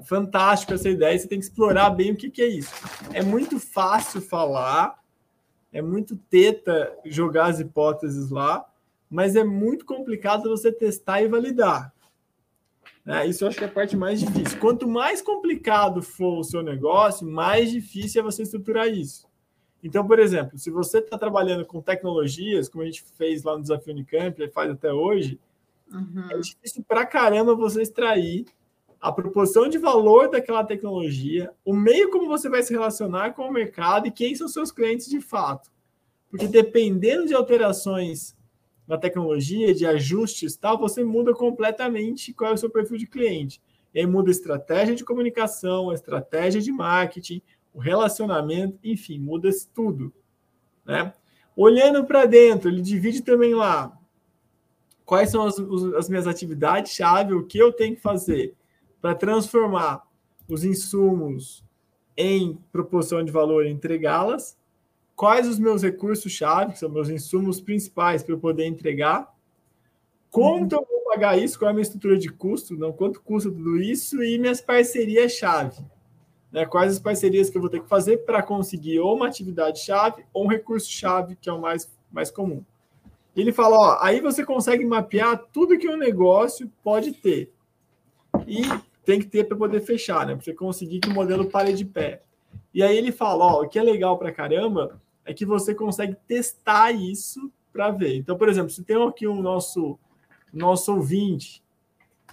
[0.00, 2.72] Fantástico essa ideia, você tem que explorar bem o que, que é isso.
[3.12, 4.98] É muito fácil falar,
[5.72, 8.64] é muito teta jogar as hipóteses lá,
[9.10, 11.92] mas é muito complicado você testar e validar.
[13.04, 14.58] É, isso eu acho que é a parte mais difícil.
[14.58, 19.26] Quanto mais complicado for o seu negócio, mais difícil é você estruturar isso.
[19.82, 23.62] Então, por exemplo, se você está trabalhando com tecnologias, como a gente fez lá no
[23.62, 25.40] Desafio Unicamp e faz até hoje,
[25.92, 26.30] uhum.
[26.30, 28.46] é difícil pra caramba você extrair
[29.02, 33.52] a proporção de valor daquela tecnologia, o meio como você vai se relacionar com o
[33.52, 35.72] mercado e quem são seus clientes de fato.
[36.30, 38.36] Porque dependendo de alterações
[38.86, 43.60] na tecnologia, de ajustes tal, você muda completamente qual é o seu perfil de cliente.
[43.92, 47.42] E aí muda a estratégia de comunicação, a estratégia de marketing,
[47.74, 50.12] o relacionamento, enfim, muda tudo.
[50.86, 51.12] Né?
[51.56, 53.98] Olhando para dentro, ele divide também lá
[55.04, 55.58] quais são as,
[55.98, 58.54] as minhas atividades-chave, o que eu tenho que fazer
[59.02, 60.04] para transformar
[60.48, 61.64] os insumos
[62.16, 64.56] em proporção de valor e entregá-las,
[65.16, 69.34] quais os meus recursos-chave, que são meus insumos principais para eu poder entregar,
[70.30, 73.50] quanto eu vou pagar isso, qual é a minha estrutura de custo, não, quanto custa
[73.50, 75.84] tudo isso, e minhas parcerias-chave.
[76.52, 76.64] Né?
[76.64, 80.44] Quais as parcerias que eu vou ter que fazer para conseguir ou uma atividade-chave ou
[80.44, 82.62] um recurso-chave, que é o mais, mais comum.
[83.34, 87.50] Ele fala, ó, aí você consegue mapear tudo que um negócio pode ter.
[88.46, 88.62] E
[89.04, 90.34] tem que ter para poder fechar, né?
[90.34, 92.22] Para você conseguir que o modelo pare de pé.
[92.72, 96.16] E aí ele fala, ó, o que é legal para caramba é que você consegue
[96.26, 98.16] testar isso para ver.
[98.16, 99.98] Então, por exemplo, se tem aqui um nosso
[100.52, 101.62] nosso ouvinte,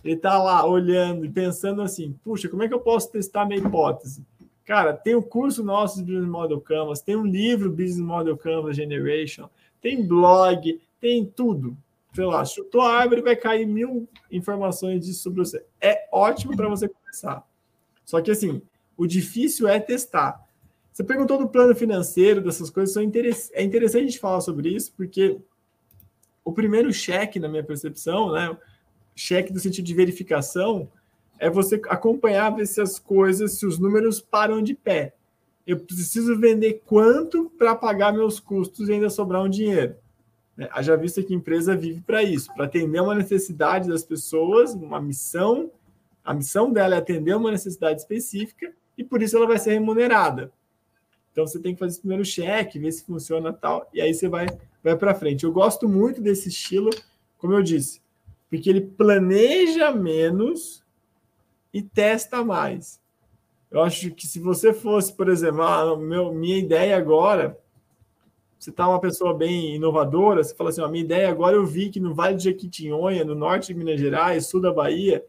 [0.03, 3.59] ele está lá olhando e pensando assim, puxa, como é que eu posso testar minha
[3.59, 4.25] hipótese?
[4.65, 8.75] Cara, tem o curso nosso de Business Model Canvas, tem um livro Business Model Canvas
[8.75, 9.49] Generation,
[9.81, 11.77] tem blog, tem tudo
[12.19, 15.63] sei lá, chutou a árvore, vai cair mil informações disso sobre você.
[15.79, 17.47] É ótimo para você começar.
[18.03, 18.61] Só que assim,
[18.97, 20.45] o difícil é testar.
[20.91, 25.39] Você perguntou do plano financeiro, dessas coisas, é interessante a gente falar sobre isso, porque
[26.43, 28.57] o primeiro cheque, na minha percepção, né,
[29.15, 30.91] cheque no sentido de verificação,
[31.39, 35.15] é você acompanhar, ver se as coisas, se os números param de pé.
[35.65, 39.95] Eu preciso vender quanto para pagar meus custos e ainda sobrar um dinheiro.
[40.59, 40.67] Né?
[40.71, 45.71] Haja vista que empresa vive para isso, para atender uma necessidade das pessoas, uma missão.
[46.23, 50.51] A missão dela é atender uma necessidade específica e por isso ela vai ser remunerada.
[51.31, 54.47] Então você tem que fazer primeiro cheque, ver se funciona tal, e aí você vai,
[54.83, 55.45] vai para frente.
[55.45, 56.89] Eu gosto muito desse estilo,
[57.37, 58.01] como eu disse,
[58.49, 60.83] porque ele planeja menos
[61.73, 62.99] e testa mais.
[63.71, 67.57] Eu acho que se você fosse, por exemplo, ah, meu, minha ideia agora
[68.59, 71.89] você está uma pessoa bem inovadora, você fala assim, a minha ideia agora eu vi
[71.89, 75.25] que no Vale de Jequitinhonha, no norte de Minas Gerais, sul da Bahia,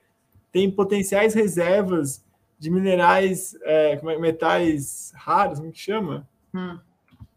[0.50, 2.24] tem potenciais reservas
[2.58, 6.28] de minerais, é, como é, metais raros, como que chama?
[6.52, 6.76] Hum.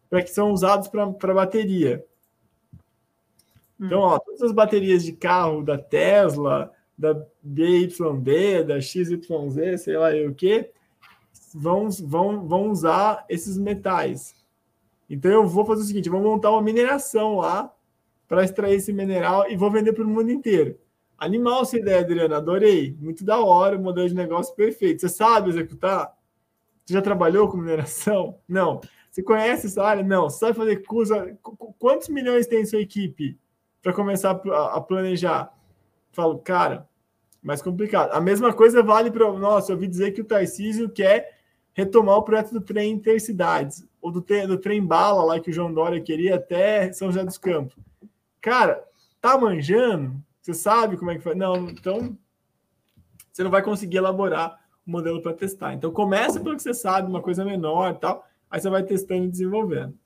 [0.09, 2.03] Para que são usados para bateria.
[3.79, 3.85] Hum.
[3.85, 9.21] Então, ó, todas as baterias de carro da Tesla, da BYD, da XYZ,
[9.77, 10.71] sei lá o que,
[11.53, 14.35] vão, vão, vão usar esses metais.
[15.13, 17.73] Então eu vou fazer o seguinte: vou montar uma mineração lá
[18.27, 20.77] para extrair esse mineral e vou vender para o mundo inteiro.
[21.17, 22.97] Animal essa ideia, Adriana, adorei.
[22.99, 25.01] Muito da hora, modelo de negócio perfeito.
[25.01, 26.13] Você sabe executar?
[26.85, 28.37] Você já trabalhou com mineração?
[28.47, 28.81] Não.
[29.09, 30.03] Você conhece essa área?
[30.03, 30.29] Não.
[30.29, 31.13] Você sabe fazer curso?
[31.77, 33.37] Quantos milhões tem sua equipe?
[33.83, 35.53] para começar a planejar.
[36.13, 36.87] Falo, cara,
[37.43, 38.13] mais complicado.
[38.13, 39.31] A mesma coisa vale para.
[39.33, 41.37] Nossa, eu ouvi dizer que o Tarcísio quer
[41.73, 45.73] retomar o projeto do trem intercidades, ou do, do trem bala lá que o João
[45.73, 47.75] Dória queria até São José dos Campos.
[48.39, 48.83] Cara,
[49.19, 50.15] tá manjando?
[50.41, 51.37] Você sabe como é que faz?
[51.37, 52.17] Não, então
[53.31, 55.73] você não vai conseguir elaborar o modelo para testar.
[55.73, 59.25] Então começa pelo que você sabe, uma coisa menor e tal, aí você vai testando
[59.25, 59.97] e desenvolvendo.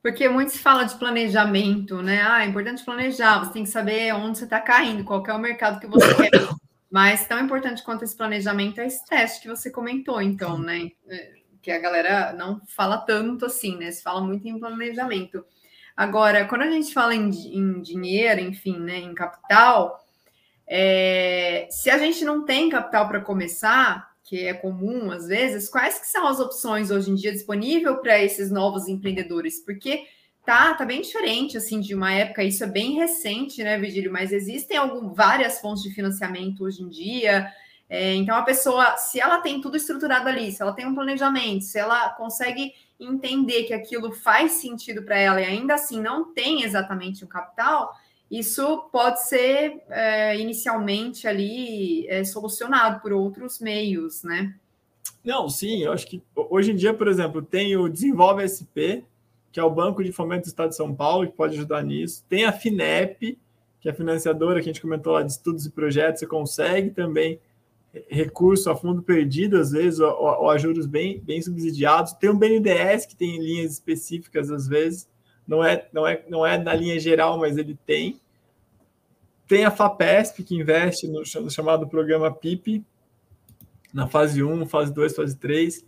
[0.00, 2.22] Porque muito se fala de planejamento, né?
[2.22, 5.38] Ah, é importante planejar, você tem que saber onde você está caindo, qual é o
[5.38, 6.30] mercado que você quer.
[6.96, 10.92] Mas tão importante quanto esse planejamento é esse teste que você comentou, então, né?
[11.06, 13.90] É, que a galera não fala tanto assim, né?
[13.90, 15.44] Se fala muito em planejamento.
[15.94, 20.02] Agora, quando a gente fala em, em dinheiro, enfim, né, em capital,
[20.66, 25.98] é, se a gente não tem capital para começar, que é comum às vezes, quais
[25.98, 29.62] que são as opções hoje em dia disponíveis para esses novos empreendedores?
[29.62, 30.06] Porque
[30.46, 34.12] tá, tá bem diferente assim de uma época, isso é bem recente, né, Virgílio?
[34.12, 37.52] Mas existem algum, várias fontes de financiamento hoje em dia.
[37.88, 41.64] É, então a pessoa, se ela tem tudo estruturado ali, se ela tem um planejamento,
[41.64, 46.62] se ela consegue entender que aquilo faz sentido para ela e ainda assim não tem
[46.62, 47.92] exatamente um capital,
[48.30, 54.54] isso pode ser é, inicialmente ali é, solucionado por outros meios, né?
[55.24, 59.02] Não, sim, eu acho que hoje em dia, por exemplo, tem o Desenvolve SP,
[59.56, 62.22] que é o Banco de Fomento do Estado de São Paulo, que pode ajudar nisso.
[62.28, 63.38] Tem a FINEP,
[63.80, 66.90] que é a financiadora que a gente comentou lá de estudos e projetos, você consegue
[66.90, 67.40] também
[68.06, 72.12] recurso a fundo perdido, às vezes, ou, ou a juros bem, bem subsidiados.
[72.12, 75.08] Tem o BNDES, que tem linhas específicas, às vezes
[75.48, 78.20] não é, não é, não é na linha geral, mas ele tem.
[79.48, 82.84] Tem a FAPESP, que investe no, no chamado programa PIP,
[83.90, 85.82] na fase 1, fase 2, fase 3.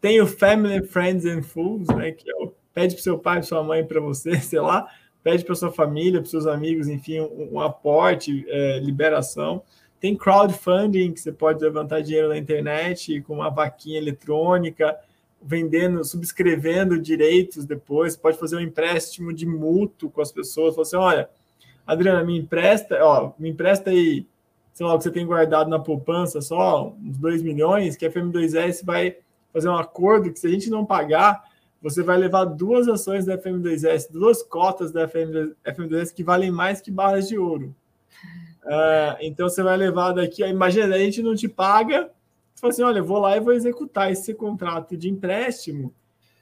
[0.00, 2.45] Tem o Family, Friends and Fools, né, que é o,
[2.76, 4.86] pede para seu pai, sua mãe, para você, sei lá,
[5.24, 9.62] pede para sua família, para seus amigos, enfim, um, um aporte, é, liberação.
[9.98, 14.94] Tem crowdfunding, que você pode levantar dinheiro na internet com uma vaquinha eletrônica
[15.40, 20.96] vendendo, subscrevendo direitos depois, pode fazer um empréstimo de mútuo com as pessoas, falar assim,
[20.96, 21.30] olha,
[21.86, 24.26] Adriana, me empresta, ó, me empresta aí,
[24.74, 28.10] sei lá, o que você tem guardado na poupança, só uns 2 milhões, que a
[28.10, 29.16] FM2S vai
[29.50, 31.42] fazer um acordo que se a gente não pagar,
[31.88, 36.90] você vai levar duas ações da FM2S, duas cotas da FM2S que valem mais que
[36.90, 37.74] barras de ouro.
[38.64, 42.10] Uh, então você vai levar daqui, imagina, a gente não te paga,
[42.52, 45.94] você fala assim: olha, vou lá e vou executar esse contrato de empréstimo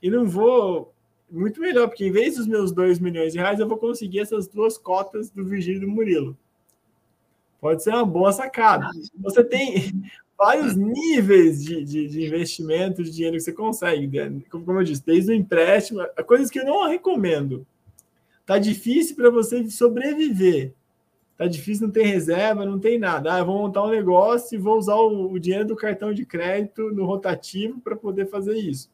[0.02, 0.92] e não vou.
[1.30, 4.46] Muito melhor, porque em vez dos meus 2 milhões de reais, eu vou conseguir essas
[4.46, 6.38] duas cotas do Virgílio e do Murilo.
[7.60, 8.88] Pode ser uma boa sacada.
[9.18, 9.92] Você tem
[10.36, 14.06] vários níveis de, de, de investimento de dinheiro que você consegue.
[14.06, 14.42] Né?
[14.50, 17.66] Como, eu disse, desde o empréstimo, coisas que eu não recomendo.
[18.44, 20.74] Tá difícil para você sobreviver
[21.36, 23.34] tá difícil, não tem reserva, não tem nada.
[23.34, 26.24] Ah, eu vou montar um negócio e vou usar o, o dinheiro do cartão de
[26.24, 28.90] crédito no rotativo para poder fazer isso.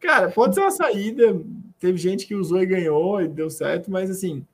[0.00, 1.40] Cara, pode ser uma saída.
[1.78, 4.46] Teve gente que usou e ganhou e deu certo, mas assim,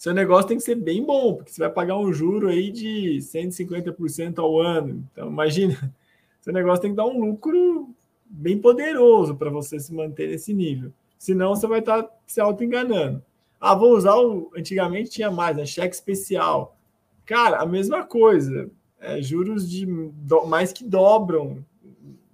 [0.00, 3.18] seu negócio tem que ser bem bom, porque você vai pagar um juro aí de
[3.18, 5.06] 150% ao ano.
[5.12, 5.94] Então, imagina,
[6.40, 10.90] seu negócio tem que dar um lucro bem poderoso para você se manter nesse nível.
[11.18, 13.22] Senão, você vai estar tá se auto-enganando.
[13.60, 14.50] Ah, vou usar o.
[14.56, 15.66] Antigamente tinha mais, né?
[15.66, 16.78] Cheque especial.
[17.26, 18.70] Cara, a mesma coisa.
[18.98, 21.62] É, juros de do, mais que dobram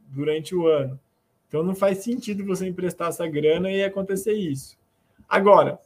[0.07, 1.01] durante o ano.
[1.49, 4.79] Então não faz sentido você emprestar essa grana e acontecer isso.
[5.29, 5.81] Agora,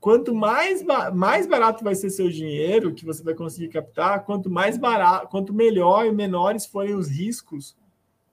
[0.00, 0.82] quanto mais,
[1.12, 5.52] mais barato vai ser seu dinheiro que você vai conseguir captar, quanto mais barato, quanto
[5.52, 7.76] melhor e menores forem os riscos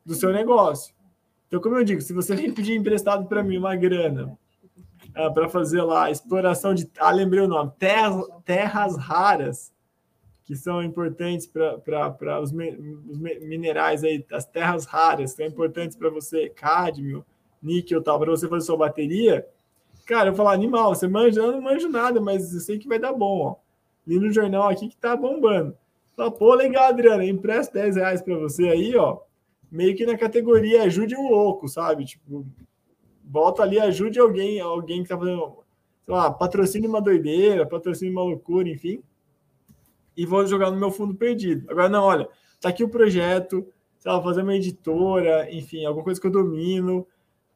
[0.05, 0.95] do seu negócio.
[1.47, 4.37] Então, como eu digo, se você vem pedir emprestado para mim uma grana
[5.09, 6.89] uh, para fazer lá exploração de.
[6.97, 9.73] Ah, lembrei o nome: terras, terras raras,
[10.45, 12.71] que são importantes para os, me,
[13.09, 17.25] os minerais aí, as terras raras, que são importantes para você, cádmio,
[17.61, 19.45] níquel tal, para você fazer sua bateria.
[20.07, 22.97] Cara, eu falar animal, você manja, eu não manjo nada, mas eu sei que vai
[22.97, 23.55] dar bom, ó.
[24.07, 25.77] Li no jornal aqui que tá bombando.
[26.15, 29.19] Fala, pô, legal, Adriana, empresto 10 reais para você aí, ó.
[29.69, 32.05] Meio que na categoria ajude um louco, sabe?
[32.05, 32.47] Tipo,
[33.21, 35.57] bota ali, ajude alguém, alguém que tá fazendo,
[36.05, 39.03] sei lá, patrocine uma doideira, patrocine uma loucura, enfim,
[40.15, 41.69] e vou jogar no meu fundo perdido.
[41.69, 42.29] Agora, não, olha,
[42.61, 43.67] tá aqui o projeto,
[43.99, 47.05] sei lá, fazer uma editora, enfim, alguma coisa que eu domino,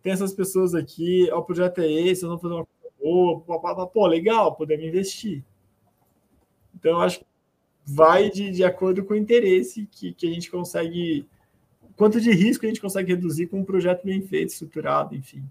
[0.01, 3.87] tem essas pessoas aqui, ó, o projeto é esse, eu vou fazer uma coisa boa,
[3.87, 5.43] pô, legal, podemos investir.
[6.75, 7.25] Então, eu acho que
[7.85, 11.27] vai de, de acordo com o interesse que, que a gente consegue,
[11.95, 15.43] quanto de risco a gente consegue reduzir com um projeto bem feito, estruturado, enfim.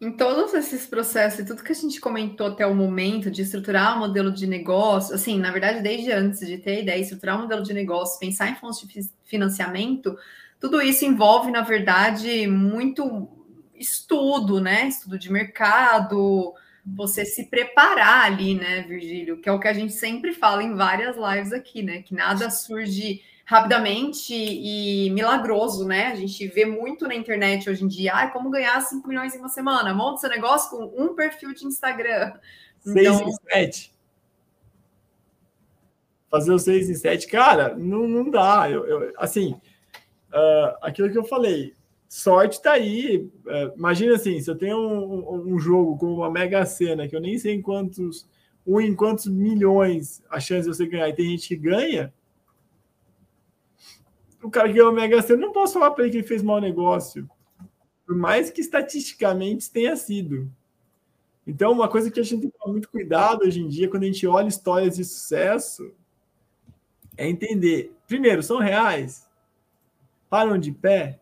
[0.00, 3.96] Em todos esses processos e tudo que a gente comentou até o momento de estruturar
[3.96, 7.62] um modelo de negócio, assim, na verdade, desde antes de ter ideia, estruturar um modelo
[7.62, 10.16] de negócio, pensar em fontes de financiamento,
[10.60, 13.28] tudo isso envolve, na verdade, muito
[13.74, 14.88] estudo, né?
[14.88, 19.38] Estudo de mercado, você se preparar ali, né, Virgílio?
[19.38, 22.02] Que é o que a gente sempre fala em várias lives aqui, né?
[22.02, 26.06] Que nada surge rapidamente e milagroso, né?
[26.06, 29.38] A gente vê muito na internet hoje em dia, ah, como ganhar 5 milhões em
[29.38, 29.92] uma semana.
[29.92, 32.32] Monta seu negócio com um perfil de Instagram.
[32.80, 33.28] 6 então...
[33.28, 33.94] em 7.
[36.30, 38.68] Fazer o 6 em 7, cara, não, não dá.
[38.68, 39.52] Eu, eu assim,
[40.32, 41.74] uh, aquilo que eu falei,
[42.14, 43.28] sorte tá aí.
[43.44, 47.20] Uh, imagina assim, se eu tenho um, um, jogo como uma Mega Sena, que eu
[47.20, 48.28] nem sei em quantos,
[48.64, 52.14] um em quantos milhões a chance de você ganhar, e tem gente que ganha,
[54.40, 56.40] o cara que ganhou o Mega Sena, não posso falar para ele que ele fez
[56.40, 57.28] mau negócio.
[58.06, 60.48] Por mais que estatisticamente tenha sido.
[61.44, 64.04] Então, uma coisa que a gente tem que tomar muito cuidado hoje em dia, quando
[64.04, 65.92] a gente olha histórias de sucesso,
[67.16, 67.92] é entender.
[68.06, 69.28] Primeiro, são reais?
[70.30, 71.18] Param de pé?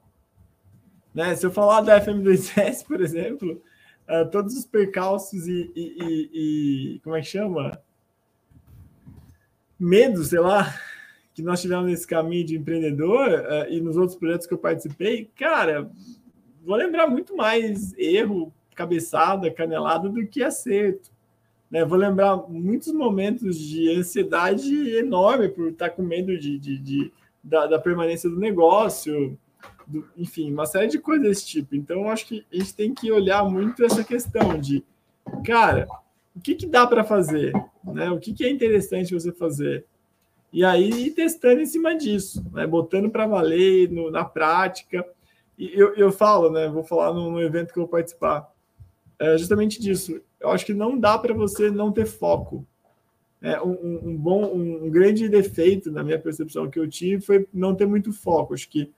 [1.14, 1.34] Né?
[1.36, 3.62] Se eu falar da FM2S, por exemplo,
[4.08, 6.30] uh, todos os percalços e, e, e,
[6.94, 7.80] e, Como é que chama?
[9.78, 10.74] Medo, sei lá,
[11.34, 15.30] que nós tivemos nesse caminho de empreendedor uh, e nos outros projetos que eu participei,
[15.36, 15.90] cara,
[16.64, 21.10] vou lembrar muito mais erro, cabeçada, canelada do que acerto.
[21.70, 21.84] Né?
[21.84, 27.66] Vou lembrar muitos momentos de ansiedade enorme por estar com medo de, de, de da,
[27.66, 29.38] da, permanência do negócio,
[29.86, 31.74] do, enfim, uma série de coisas desse tipo.
[31.74, 34.84] Então, acho que a gente tem que olhar muito essa questão de,
[35.44, 35.86] cara,
[36.34, 37.52] o que, que dá para fazer?
[37.84, 38.10] Né?
[38.10, 39.84] O que, que é interessante você fazer?
[40.52, 42.66] E aí testando em cima disso, né?
[42.66, 45.06] botando para valer no, na prática.
[45.58, 46.68] E eu, eu falo, né?
[46.68, 48.50] Vou falar no, no evento que eu vou participar.
[49.18, 50.20] É justamente disso.
[50.40, 52.66] Eu acho que não dá para você não ter foco.
[53.40, 57.74] É, um, um, bom, um grande defeito na minha percepção que eu tive foi não
[57.74, 58.54] ter muito foco.
[58.54, 58.92] Acho que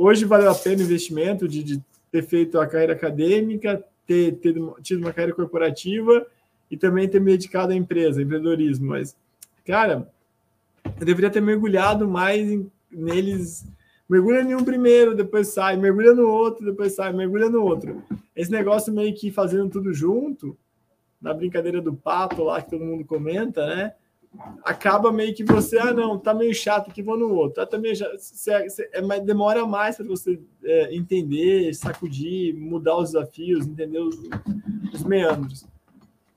[0.00, 4.54] hoje valeu a pena o investimento de, de ter feito a carreira acadêmica, ter, ter
[4.82, 6.26] tido uma carreira corporativa
[6.70, 8.88] e também ter me dedicado à empresa, empreendedorismo.
[8.88, 9.14] Mas,
[9.64, 10.10] cara,
[10.98, 13.66] eu deveria ter mergulhado mais em, neles.
[14.08, 18.02] Mergulha em um primeiro, depois sai, mergulha no outro, depois sai, mergulha no outro.
[18.34, 20.56] Esse negócio meio que fazendo tudo junto,
[21.20, 23.92] na brincadeira do pato lá que todo mundo comenta, né?
[24.64, 27.62] Acaba meio que você, ah, não, tá meio chato aqui, vou no outro.
[27.94, 33.98] Já, cê, cê, é, demora mais para você é, entender, sacudir, mudar os desafios, entender
[33.98, 34.16] os,
[34.92, 35.66] os meandros.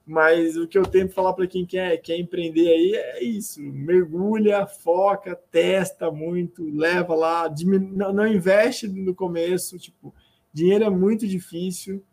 [0.06, 4.66] Mas o que eu para falar para quem quer, quer empreender aí é isso: mergulha,
[4.66, 9.78] foca, testa muito, leva lá, não, não investe no começo.
[9.78, 10.14] Tipo,
[10.52, 12.04] dinheiro é muito difícil.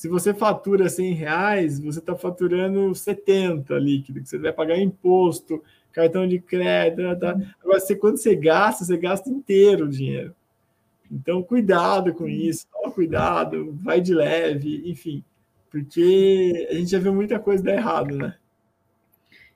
[0.00, 5.62] Se você fatura 100 reais, você está faturando 70 líquido, que você vai pagar imposto,
[5.92, 7.18] cartão de crédito.
[7.18, 7.38] Tá?
[7.62, 10.34] Agora, você, quando você gasta, você gasta inteiro o dinheiro.
[11.10, 15.22] Então, cuidado com isso, toma cuidado, vai de leve, enfim
[15.70, 18.34] porque a gente já viu muita coisa dar errado, né?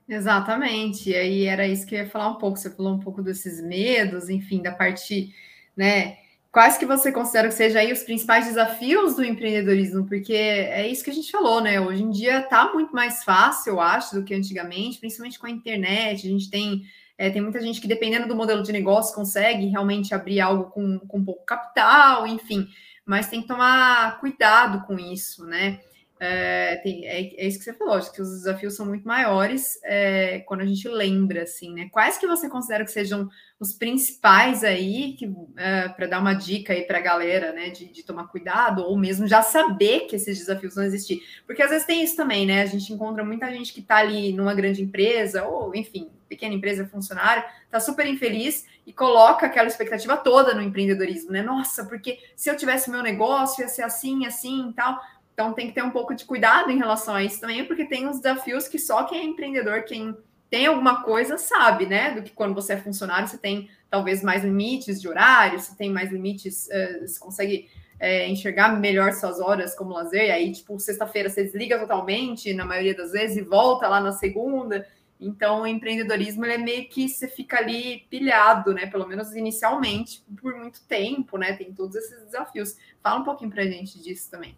[0.09, 1.11] Exatamente.
[1.11, 2.57] E aí era isso que eu ia falar um pouco.
[2.57, 5.35] Você falou um pouco desses medos, enfim, da parte,
[5.77, 6.19] né?
[6.55, 10.07] Quais que você considera que sejam aí os principais desafios do empreendedorismo?
[10.07, 11.81] Porque é isso que a gente falou, né?
[11.81, 15.51] Hoje em dia tá muito mais fácil, eu acho, do que antigamente, principalmente com a
[15.51, 16.25] internet.
[16.25, 16.85] A gente tem,
[17.19, 21.01] é, tem muita gente que, dependendo do modelo de negócio, consegue realmente abrir algo com,
[21.01, 22.69] com pouco capital, enfim.
[23.05, 25.81] Mas tem que tomar cuidado com isso, né?
[26.21, 29.77] É, tem, é, é, isso que você falou, acho que os desafios são muito maiores
[29.83, 31.89] é, quando a gente lembra, assim, né?
[31.91, 35.17] Quais que você considera que sejam os principais aí,
[35.57, 38.97] é, para dar uma dica aí para a galera, né, de, de, tomar cuidado, ou
[38.99, 41.23] mesmo já saber que esses desafios vão existir?
[41.47, 42.63] Porque às vezes tem isso também, né?
[42.63, 46.87] A gente encontra muita gente que está ali numa grande empresa, ou enfim, pequena empresa,
[46.87, 51.43] funcionário, está super infeliz e coloca aquela expectativa toda no empreendedorismo, né?
[51.43, 55.01] Nossa, porque se eu tivesse meu negócio, ia ser assim, assim e tal.
[55.33, 58.07] Então tem que ter um pouco de cuidado em relação a isso também, porque tem
[58.07, 60.17] uns desafios que só quem é empreendedor, quem
[60.55, 62.13] tem alguma coisa, sabe, né?
[62.13, 65.91] Do que quando você é funcionário, você tem talvez mais limites de horário, você tem
[65.91, 70.79] mais limites, uh, você consegue é, enxergar melhor suas horas como lazer, e aí, tipo,
[70.79, 74.87] sexta-feira você desliga totalmente, na maioria das vezes, e volta lá na segunda.
[75.21, 78.87] Então, o empreendedorismo é meio que você fica ali pilhado, né?
[78.87, 81.55] Pelo menos inicialmente, por muito tempo, né?
[81.55, 82.77] Tem todos esses desafios.
[83.03, 84.57] Fala um pouquinho pra gente disso também.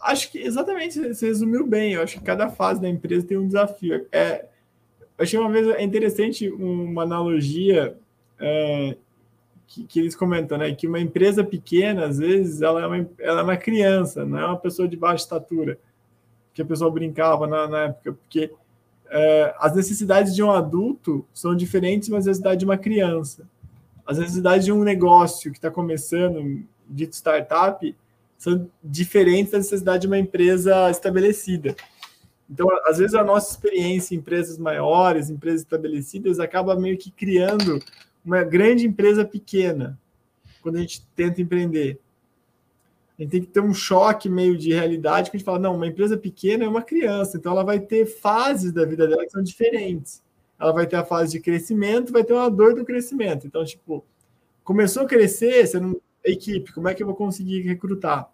[0.00, 1.92] Acho que exatamente, você resumiu bem.
[1.92, 4.06] Eu acho que cada fase da empresa tem um desafio.
[4.10, 4.46] É,
[5.18, 7.96] achei uma vez interessante uma analogia
[8.38, 8.96] é,
[9.66, 10.74] que, que, eles comentam, né?
[10.74, 14.46] Que uma empresa pequena, às vezes, ela é uma, ela é uma criança, não é
[14.46, 15.78] uma pessoa de baixa estatura,
[16.52, 18.52] que a pessoa brincava na, na época, porque
[19.10, 23.48] é, as necessidades de um adulto são diferentes das necessidades de uma criança.
[24.06, 27.96] As necessidades de um negócio que está começando, dito startup,
[28.36, 31.74] são diferentes da necessidade de uma empresa estabelecida.
[32.48, 37.78] Então, às vezes, a nossa experiência em empresas maiores, empresas estabelecidas, acaba meio que criando
[38.24, 39.98] uma grande empresa pequena
[40.60, 42.00] quando a gente tenta empreender.
[43.18, 45.76] A gente tem que ter um choque meio de realidade que a gente fala, não,
[45.76, 49.30] uma empresa pequena é uma criança, então ela vai ter fases da vida dela que
[49.30, 50.22] são diferentes.
[50.58, 53.46] Ela vai ter a fase de crescimento, vai ter uma dor do crescimento.
[53.46, 54.04] Então, tipo,
[54.64, 58.32] começou a crescer, você não equipe, como é que eu vou conseguir recrutar?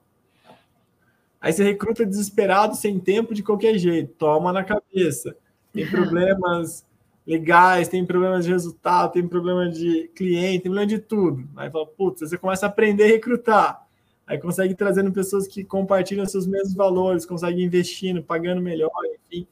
[1.40, 5.34] Aí você recruta desesperado, sem tempo, de qualquer jeito, toma na cabeça.
[5.72, 6.84] Tem problemas
[7.26, 11.48] legais, tem problemas de resultado, tem problema de cliente, tem problema de tudo.
[11.56, 13.86] Aí fala, putz, você começa a aprender a recrutar.
[14.26, 18.90] Aí consegue trazendo pessoas que compartilham seus mesmos valores, consegue investindo, pagando melhor,
[19.26, 19.46] enfim.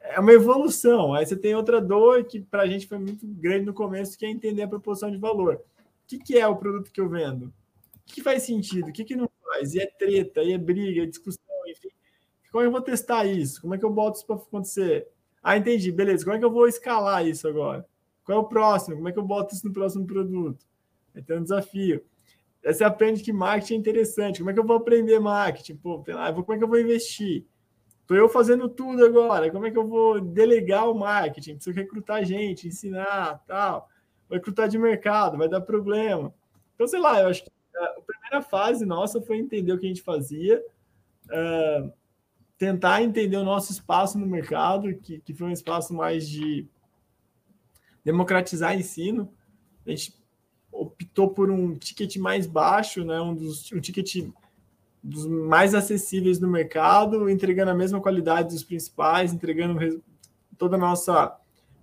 [0.00, 1.14] É uma evolução.
[1.14, 4.26] Aí você tem outra dor que para a gente foi muito grande no começo, que
[4.26, 5.54] é entender a proporção de valor.
[5.54, 5.60] O
[6.06, 7.46] que, que é o produto que eu vendo?
[7.46, 7.52] O
[8.04, 8.88] que, que faz sentido?
[8.88, 9.30] O que, que não
[9.74, 11.88] E é treta, e é briga, é discussão, enfim.
[12.50, 13.60] Como é que eu vou testar isso?
[13.60, 15.08] Como é que eu boto isso para acontecer?
[15.42, 16.24] Ah, entendi, beleza.
[16.24, 17.86] Como é que eu vou escalar isso agora?
[18.24, 18.96] Qual é o próximo?
[18.96, 20.64] Como é que eu boto isso no próximo produto?
[21.26, 22.04] Tem um desafio.
[22.64, 24.38] Aí você aprende que marketing é interessante.
[24.38, 25.76] Como é que eu vou aprender marketing?
[25.76, 27.46] Pô, como é que eu vou investir?
[28.02, 29.50] Estou eu fazendo tudo agora.
[29.50, 31.54] Como é que eu vou delegar o marketing?
[31.54, 33.88] Preciso recrutar gente, ensinar, tal.
[34.28, 36.34] Vou recrutar de mercado, vai dar problema.
[36.74, 37.50] Então, sei lá, eu acho que
[37.84, 40.62] a primeira fase nossa foi entender o que a gente fazia,
[41.26, 41.92] uh,
[42.58, 46.66] tentar entender o nosso espaço no mercado, que, que foi um espaço mais de
[48.04, 49.32] democratizar ensino.
[49.86, 50.14] A gente
[50.70, 54.28] optou por um ticket mais baixo, né, um, dos, um ticket
[55.02, 60.02] dos mais acessíveis no mercado, entregando a mesma qualidade dos principais, entregando
[60.58, 61.36] toda a nossa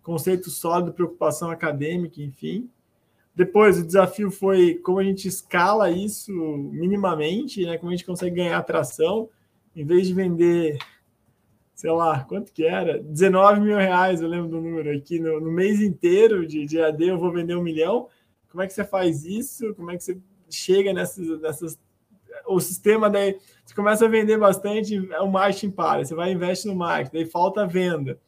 [0.04, 2.70] conceito sólido, preocupação acadêmica, enfim.
[3.38, 7.78] Depois, o desafio foi como a gente escala isso minimamente, né?
[7.78, 9.30] como a gente consegue ganhar atração
[9.76, 10.80] em vez de vender,
[11.76, 12.98] sei lá, quanto que era?
[12.98, 17.10] 19 mil reais, eu lembro do número aqui, no, no mês inteiro de, de AD
[17.10, 18.10] eu vou vender um milhão.
[18.50, 19.72] Como é que você faz isso?
[19.76, 20.18] Como é que você
[20.50, 21.80] chega nessas, nessas
[22.48, 26.76] o sistema daí você começa a vender bastante, o marketing para, você vai investe no
[26.76, 28.20] marketing, daí falta venda,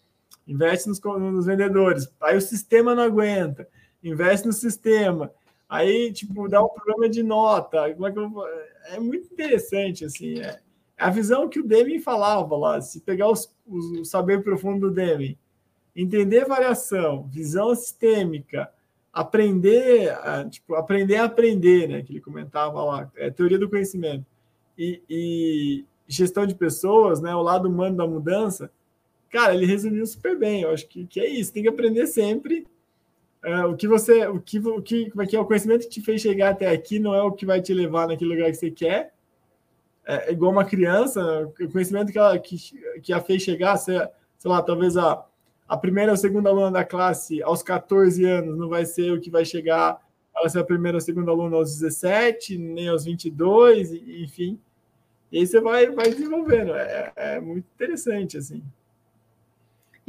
[0.47, 3.67] investe nos, nos vendedores, aí o sistema não aguenta,
[4.03, 5.31] investe no sistema,
[5.67, 8.31] aí tipo dá um problema de nota, como é que eu,
[8.85, 10.59] é muito interessante assim, é,
[10.97, 14.93] a visão que o Deming falava lá, se pegar os, os, o saber profundo do
[14.93, 15.37] Deming,
[15.95, 18.69] entender variação, visão sistêmica,
[19.11, 22.01] aprender, a, tipo, aprender a aprender, né?
[22.01, 24.25] Que ele comentava lá, é teoria do conhecimento
[24.77, 27.35] e, e, gestão de pessoas, né?
[27.35, 28.71] O lado humano da mudança,
[29.29, 30.61] cara, ele resumiu super bem.
[30.61, 32.67] Eu acho que, que é isso, tem que aprender sempre.
[33.43, 35.89] É, o que você, o que, o que, como é que é o conhecimento que
[35.89, 38.57] te fez chegar até aqui não é o que vai te levar naquele lugar que
[38.57, 39.13] você quer,
[40.05, 41.21] é, é igual uma criança,
[41.59, 42.57] o conhecimento que, ela, que,
[43.01, 43.97] que a fez chegar, sei,
[44.37, 45.25] sei lá, talvez a,
[45.67, 49.29] a primeira ou segunda aluna da classe aos 14 anos não vai ser o que
[49.29, 50.01] vai chegar
[50.39, 54.59] ela ser a primeira ou segunda aluna aos 17, nem aos 22, enfim.
[55.31, 56.73] E aí você vai, vai desenvolvendo.
[56.73, 58.63] É, é muito interessante, assim.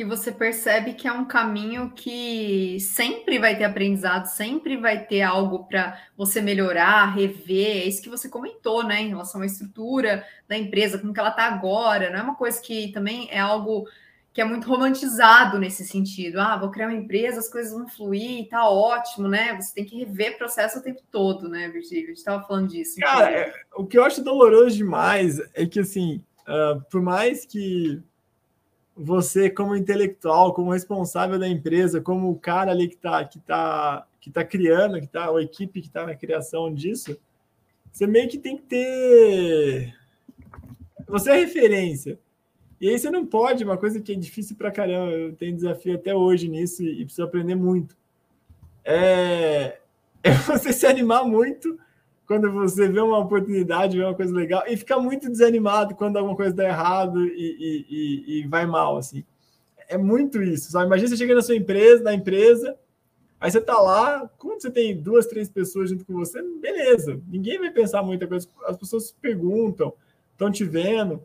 [0.00, 5.20] E você percebe que é um caminho que sempre vai ter aprendizado, sempre vai ter
[5.20, 7.82] algo para você melhorar, rever.
[7.82, 11.28] É isso que você comentou, né, em relação à estrutura da empresa, como que ela
[11.28, 12.08] está agora.
[12.08, 13.86] Não é uma coisa que também é algo
[14.32, 16.40] que é muito romantizado nesse sentido.
[16.40, 19.54] Ah, vou criar uma empresa, as coisas vão fluir, tá ótimo, né?
[19.60, 22.04] Você tem que rever o processo o tempo todo, né, Virgílio?
[22.04, 22.98] A gente estava falando disso.
[23.00, 28.02] Cara, é, o que eu acho doloroso demais é que, assim, uh, por mais que
[29.02, 34.06] você, como intelectual, como responsável da empresa, como o cara ali que está que tá,
[34.20, 37.18] que tá criando, que tá, a equipe que está na criação disso,
[37.90, 39.94] você meio que tem que ter.
[41.08, 42.18] Você é referência.
[42.80, 45.94] E aí você não pode, uma coisa que é difícil para caramba, eu tenho desafio
[45.94, 47.96] até hoje nisso e preciso aprender muito.
[48.84, 49.80] É,
[50.22, 51.78] é você se animar muito
[52.30, 56.36] quando você vê uma oportunidade, vê uma coisa legal, e fica muito desanimado quando alguma
[56.36, 59.24] coisa dá errado e, e, e, e vai mal, assim.
[59.88, 60.86] É muito isso, sabe?
[60.86, 62.76] Imagina você chega na sua empresa, na empresa,
[63.40, 67.58] aí você tá lá, quando você tem duas, três pessoas junto com você, beleza, ninguém
[67.58, 69.92] vai pensar muita coisa, as pessoas perguntam,
[70.30, 71.20] estão te vendo,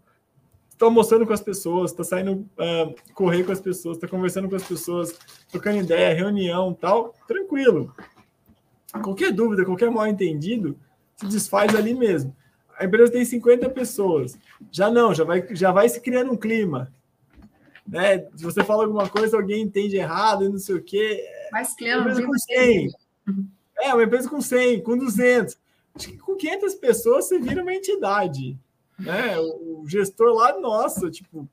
[0.71, 4.55] estão mostrando com as pessoas, está saindo uh, correr com as pessoas, está conversando com
[4.55, 5.15] as pessoas,
[5.51, 7.93] trocando ideia, reunião tal, tranquilo.
[9.03, 10.75] qualquer dúvida, qualquer mal entendido,
[11.15, 12.35] se desfaz ali mesmo.
[12.77, 14.37] A empresa tem 50 pessoas.
[14.71, 16.91] Já não, já vai, já vai se criando um clima.
[17.87, 18.19] Né?
[18.35, 21.23] Se você fala alguma coisa, alguém entende errado e não sei o quê.
[21.51, 22.91] Mais criando uma empresa com 100.
[23.77, 25.57] É, uma empresa com 100, com 200.
[25.95, 28.57] Acho que com 500 pessoas você vira uma entidade.
[28.99, 29.39] Né?
[29.39, 31.47] O gestor lá, nossa, tipo,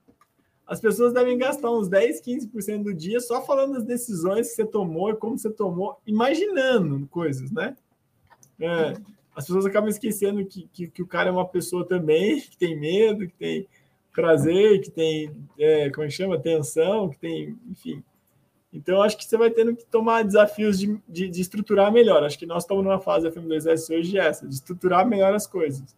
[0.66, 4.64] as pessoas devem gastar uns 10, 15% do dia só falando das decisões que você
[4.64, 7.76] tomou e como você tomou, imaginando coisas, né?
[8.60, 8.94] É,
[9.34, 12.78] as pessoas acabam esquecendo que, que, que, o cara é uma pessoa também, que tem
[12.78, 13.66] medo, que tem
[14.12, 18.02] prazer, que tem, é, como é chama, tensão, que tem, enfim.
[18.72, 22.22] Então, acho que você vai tendo que tomar desafios de, de, de estruturar melhor.
[22.22, 25.94] Acho que nós estamos numa fase da FM2S hoje essa, de estruturar melhor as coisas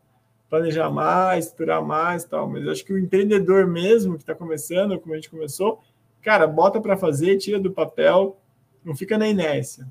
[0.54, 2.48] planejar mais, estruturar mais tal.
[2.48, 5.80] Mas acho que o empreendedor mesmo que está começando, como a gente começou,
[6.22, 8.38] cara, bota para fazer, tira do papel,
[8.84, 9.86] não fica na inércia.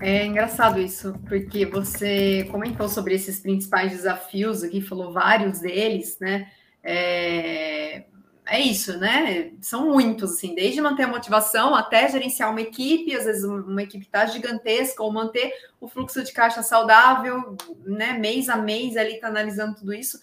[0.00, 6.50] É engraçado isso, porque você comentou sobre esses principais desafios aqui, falou vários deles, né?
[6.82, 8.04] É,
[8.44, 9.52] é isso, né?
[9.60, 14.04] São muitos, assim, desde manter a motivação até gerenciar uma equipe, às vezes uma equipe
[14.04, 18.12] está gigantesca, ou manter o fluxo de caixa saudável, né?
[18.18, 20.20] Mês a mês ali tá analisando tudo isso.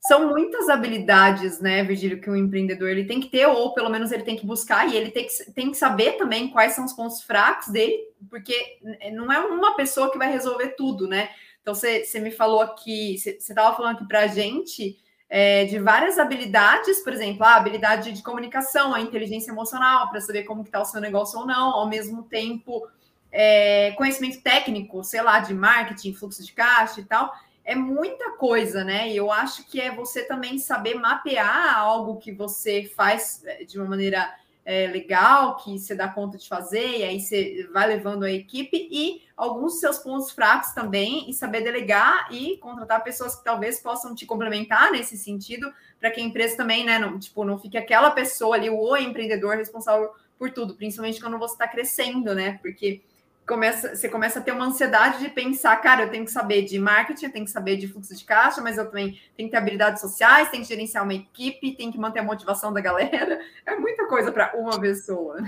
[0.00, 4.12] São muitas habilidades, né, Virgílio, que um empreendedor ele tem que ter, ou pelo menos
[4.12, 6.92] ele tem que buscar, e ele tem que, tem que saber também quais são os
[6.92, 7.98] pontos fracos dele,
[8.30, 8.78] porque
[9.12, 11.30] não é uma pessoa que vai resolver tudo, né?
[11.60, 14.96] Então, você me falou aqui, você estava falando aqui para a gente
[15.28, 20.44] é, de várias habilidades, por exemplo, a habilidade de comunicação, a inteligência emocional, para saber
[20.44, 22.86] como está o seu negócio ou não, ao mesmo tempo
[23.32, 27.32] é, conhecimento técnico, sei lá, de marketing, fluxo de caixa e tal.
[27.66, 29.10] É muita coisa, né?
[29.10, 33.76] E eu acho que é você também saber mapear algo que você faz é, de
[33.76, 34.32] uma maneira
[34.64, 38.88] é, legal, que você dá conta de fazer, e aí você vai levando a equipe
[38.88, 44.14] e alguns seus pontos fracos também, e saber delegar e contratar pessoas que talvez possam
[44.14, 48.12] te complementar nesse sentido, para que a empresa também, né, não, tipo, não fique aquela
[48.12, 52.58] pessoa ali, o empreendedor responsável por tudo, principalmente quando você está crescendo, né?
[52.62, 53.02] Porque
[53.46, 56.78] começa, você começa a ter uma ansiedade de pensar, cara, eu tenho que saber de
[56.78, 59.56] marketing, eu tenho que saber de fluxo de caixa, mas eu também tenho que ter
[59.56, 63.40] habilidades sociais, tenho que gerenciar uma equipe, tenho que manter a motivação da galera.
[63.64, 65.38] É muita coisa para uma pessoa.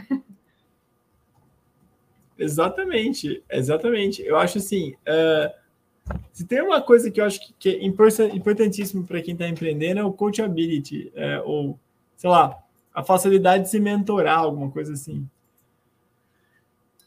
[2.37, 4.23] Exatamente, exatamente.
[4.23, 9.07] Eu acho assim, uh, se tem uma coisa que eu acho que, que é importantíssimo
[9.07, 11.79] para quem está empreendendo é o coachability, uh, ou,
[12.17, 12.59] sei lá,
[12.93, 15.29] a facilidade de se mentorar, alguma coisa assim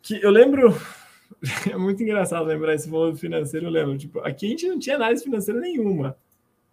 [0.01, 0.75] que eu lembro,
[1.71, 4.95] é muito engraçado lembrar esse valor financeiro, eu lembro, tipo, aqui a gente não tinha
[4.95, 6.17] análise financeira nenhuma.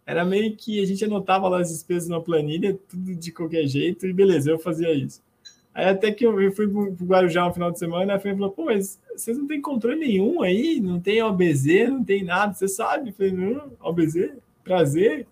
[0.06, 4.06] Era meio que a gente anotava lá as despesas na planilha, tudo de qualquer jeito,
[4.06, 5.22] e beleza, eu fazia isso.
[5.74, 8.50] Aí até que eu fui para o Guarujá no final de semana, a Fê falou,
[8.50, 12.66] pô, mas vocês não têm controle nenhum aí, não tem OBZ, não tem nada, você
[12.66, 13.10] sabe?
[13.10, 14.32] Eu falei, não, OBZ,
[14.64, 15.26] prazer.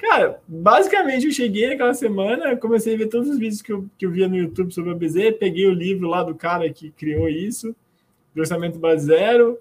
[0.00, 4.06] Cara, basicamente eu cheguei naquela semana, comecei a ver todos os vídeos que eu, que
[4.06, 7.28] eu via no YouTube sobre a BZ, peguei o livro lá do cara que criou
[7.28, 7.76] isso,
[8.34, 9.58] do orçamento base zero,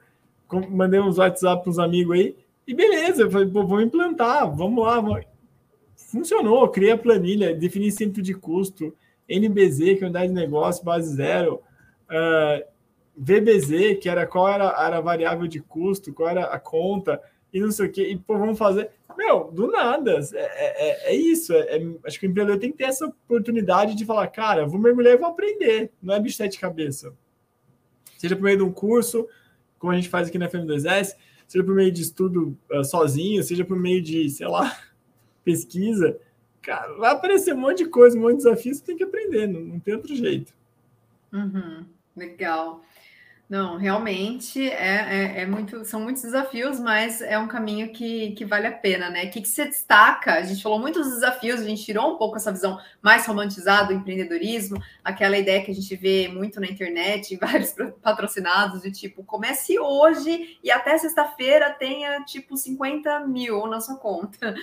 [0.69, 2.35] mandei uns WhatsApp para os amigos aí,
[2.65, 5.01] e beleza, eu falei, pô, vou implantar, vamos lá.
[5.01, 5.25] Vamos.
[5.95, 8.95] Funcionou, criei a planilha, defini centro de custo,
[9.29, 11.61] NBZ, que é unidade de negócio, base zero, uh,
[12.09, 12.63] ah,
[13.15, 17.21] VBZ, que era qual era, era a variável de custo, qual era a conta,
[17.53, 18.91] e não sei o quê, e pô, vamos fazer.
[19.17, 20.19] Meu, do nada.
[20.33, 21.51] É, é, é, é isso.
[21.53, 24.79] É, é, acho que o empreendedor tem que ter essa oportunidade de falar, cara, vou
[24.79, 25.91] mergulhar e vou aprender.
[26.01, 27.13] Não é bicho sete cabeça.
[28.17, 29.27] Seja por meio de um curso,
[29.77, 31.15] como a gente faz aqui na FM2S,
[31.47, 34.77] seja por meio de estudo uh, sozinho, seja por meio de, sei lá,
[35.43, 36.17] pesquisa.
[36.61, 39.47] Cara, vai aparecer um monte de coisa, um monte de desafio, você tem que aprender,
[39.47, 40.53] não, não tem outro jeito.
[41.31, 41.85] Uhum,
[42.15, 42.81] legal.
[43.49, 48.45] Não, realmente é, é, é, muito, são muitos desafios, mas é um caminho que, que
[48.45, 49.25] vale a pena, né?
[49.25, 50.35] O que, que você destaca?
[50.35, 53.87] A gente falou muito dos desafios, a gente tirou um pouco essa visão mais romantizada
[53.87, 57.73] do empreendedorismo, aquela ideia que a gente vê muito na internet, em vários
[58.03, 64.53] patrocinados, de tipo, comece hoje e até sexta-feira tenha tipo 50 mil na sua conta.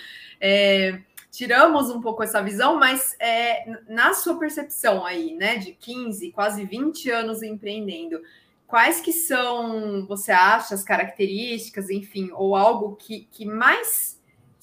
[0.41, 1.01] É,
[1.33, 6.65] tiramos um pouco essa visão, mas é, na sua percepção aí, né, de 15, quase
[6.65, 8.21] 20 anos empreendendo
[8.67, 14.17] quais que são, você acha, as características, enfim, ou algo que, que mais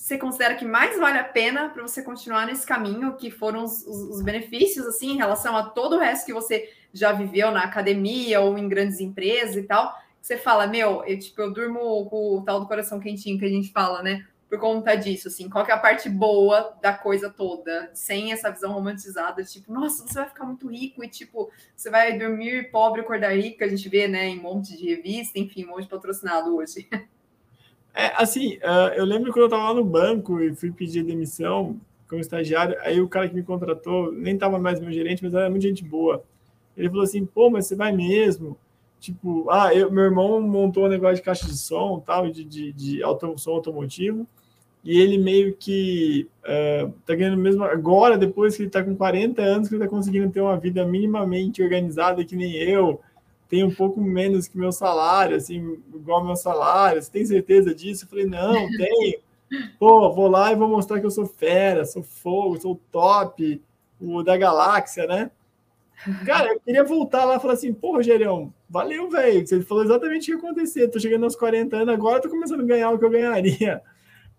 [0.03, 3.87] você considera que mais vale a pena para você continuar nesse caminho, que foram os,
[3.87, 8.41] os, benefícios, assim, em relação a todo o resto que você já viveu na academia
[8.41, 12.41] ou em grandes empresas e tal, você fala, meu, eu, tipo, eu durmo com o
[12.41, 14.27] tal do coração quentinho que a gente fala, né?
[14.53, 18.51] Por conta disso, assim, qual que é a parte boa da coisa toda, sem essa
[18.51, 23.01] visão romantizada, tipo, nossa, você vai ficar muito rico e, tipo, você vai dormir pobre,
[23.01, 25.89] acordar rico, a gente vê, né, em um monte de revista, enfim, um monte de
[25.89, 26.87] patrocinado hoje.
[27.95, 31.79] É, assim, uh, eu lembro quando eu estava lá no banco e fui pedir demissão
[32.09, 35.47] como estagiário, aí o cara que me contratou, nem estava mais meu gerente, mas era
[35.47, 36.23] muito gente boa.
[36.75, 38.57] Ele falou assim, pô, mas você vai mesmo?
[38.99, 42.73] Tipo, ah, eu, meu irmão montou um negócio de caixa de som, tal, de, de,
[42.73, 44.27] de auto, som automotivo,
[44.83, 49.41] e ele meio que uh, tá ganhando mesmo agora, depois que ele tá com 40
[49.41, 52.99] anos, que ele tá conseguindo ter uma vida minimamente organizada que nem eu,
[53.47, 57.01] tem um pouco menos que meu salário, assim, igual meu salário.
[57.01, 58.03] Você tem certeza disso?
[58.03, 59.19] Eu falei, não, tenho.
[59.79, 63.61] Pô, vou lá e vou mostrar que eu sou fera, sou fogo, sou top,
[64.01, 65.31] o da galáxia, né?
[66.25, 69.47] Cara, eu queria voltar lá e falar assim, pô, Rogerião, valeu, velho.
[69.47, 70.89] Você falou exatamente o que ia acontecer.
[70.89, 73.81] Tô chegando aos 40 anos, agora tô começando a ganhar o que eu ganharia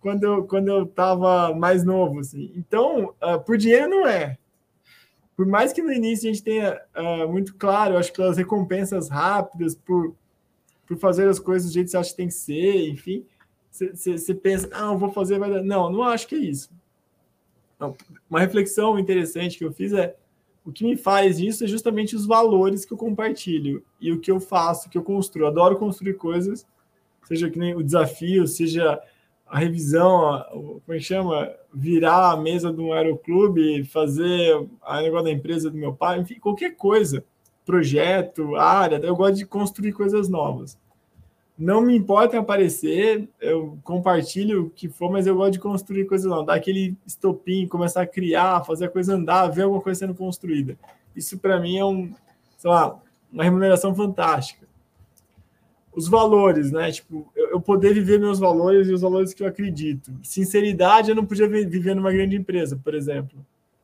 [0.05, 2.53] quando eu, quando eu tava mais novo, assim.
[2.55, 4.39] Então, uh, por dinheiro não é
[5.37, 9.09] por mais que no início a gente tenha uh, muito claro, acho que pelas recompensas
[9.09, 10.15] rápidas, por,
[10.87, 13.27] por fazer as coisas do jeito que você acha que tem que ser, enfim,
[13.71, 15.63] você pensa, ah, eu vou fazer, vai dar.
[15.63, 16.71] Não, não acho que é isso.
[18.31, 20.15] Uma reflexão interessante que eu fiz é
[20.65, 24.31] o que me faz isso é justamente os valores que eu compartilho e o que
[24.31, 25.47] eu faço, que eu construo.
[25.47, 26.65] Adoro construir coisas,
[27.25, 29.03] seja que nem o desafio, seja
[29.55, 31.49] a revisão, como é que chama?
[31.73, 34.53] Virar a mesa de um aeroclube, fazer
[34.83, 37.25] a negócio da empresa do meu pai, enfim, qualquer coisa,
[37.65, 40.77] projeto, área, eu gosto de construir coisas novas.
[41.57, 46.29] Não me importa aparecer, eu compartilho o que for, mas eu gosto de construir coisas
[46.29, 50.17] novas, dar aquele estopim, começar a criar, fazer a coisa andar, ver alguma coisa sendo
[50.17, 50.77] construída.
[51.15, 52.13] Isso para mim é um,
[52.59, 53.01] sei lá,
[53.33, 54.67] uma remuneração fantástica
[55.95, 56.91] os valores, né?
[56.91, 60.13] Tipo, eu, eu, poder viver meus valores e os valores que eu acredito.
[60.23, 63.39] Sinceridade, eu não podia viver numa grande empresa, por exemplo.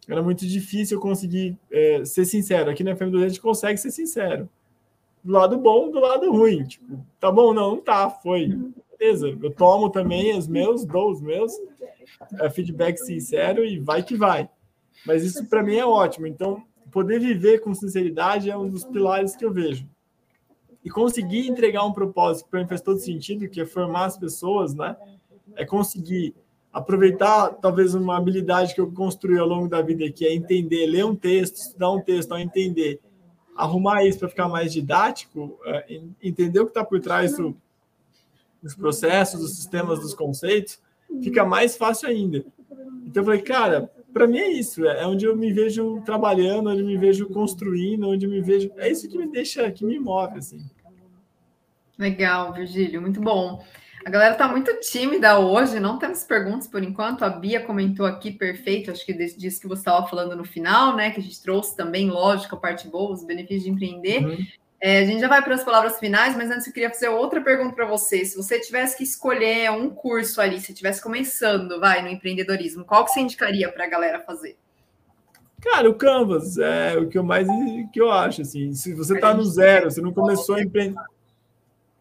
[0.09, 2.71] Era muito difícil eu conseguir é, ser sincero.
[2.71, 4.49] Aqui na FM2 a gente consegue ser sincero.
[5.23, 6.65] Do lado bom, do lado ruim.
[6.65, 7.55] Tipo, tá bom?
[7.55, 8.11] Não, não tá.
[8.11, 8.59] Foi.
[8.99, 9.29] Beleza.
[9.41, 11.53] Eu tomo também os meus, dou os meus.
[12.41, 14.49] É, feedback sincero e vai que vai.
[15.07, 16.27] Mas isso para mim é ótimo.
[16.27, 19.87] Então, poder viver com sinceridade é um dos pilares que eu vejo
[20.85, 24.18] e conseguir entregar um propósito que para mim faz todo sentido, que é formar as
[24.18, 24.97] pessoas, né?
[25.57, 26.35] É conseguir
[26.72, 31.05] aproveitar talvez uma habilidade que eu construí ao longo da vida, que é entender, ler
[31.05, 33.01] um texto, estudar um texto, ao entender,
[33.57, 37.57] arrumar isso para ficar mais didático, é, entender o que está por trás do,
[38.62, 40.81] dos processos, dos sistemas, dos conceitos,
[41.22, 42.45] fica mais fácil ainda.
[43.05, 46.81] Então eu falei, cara, para mim é isso, é onde eu me vejo trabalhando, onde
[46.81, 48.71] eu me vejo construindo, onde eu me vejo.
[48.77, 50.65] É isso que me deixa, que me move, assim.
[51.99, 53.63] Legal, Virgílio, muito bom.
[54.05, 57.23] A galera está muito tímida hoje, não temos perguntas por enquanto.
[57.23, 61.11] A Bia comentou aqui perfeito, acho que disso que você estava falando no final, né?
[61.11, 64.25] Que a gente trouxe também, lógico, a parte boa, os benefícios de empreender.
[64.25, 64.47] Uhum.
[64.83, 67.41] É, a gente já vai para as palavras finais, mas antes eu queria fazer outra
[67.43, 68.24] pergunta para você.
[68.24, 73.05] Se você tivesse que escolher um curso ali, se estivesse começando, vai, no empreendedorismo, qual
[73.05, 74.57] que você indicaria para a galera fazer?
[75.61, 77.47] Cara, o Canvas é o que eu mais
[77.93, 78.72] que eu acho, assim.
[78.74, 80.99] Se você está no zero, você não começou a empreender...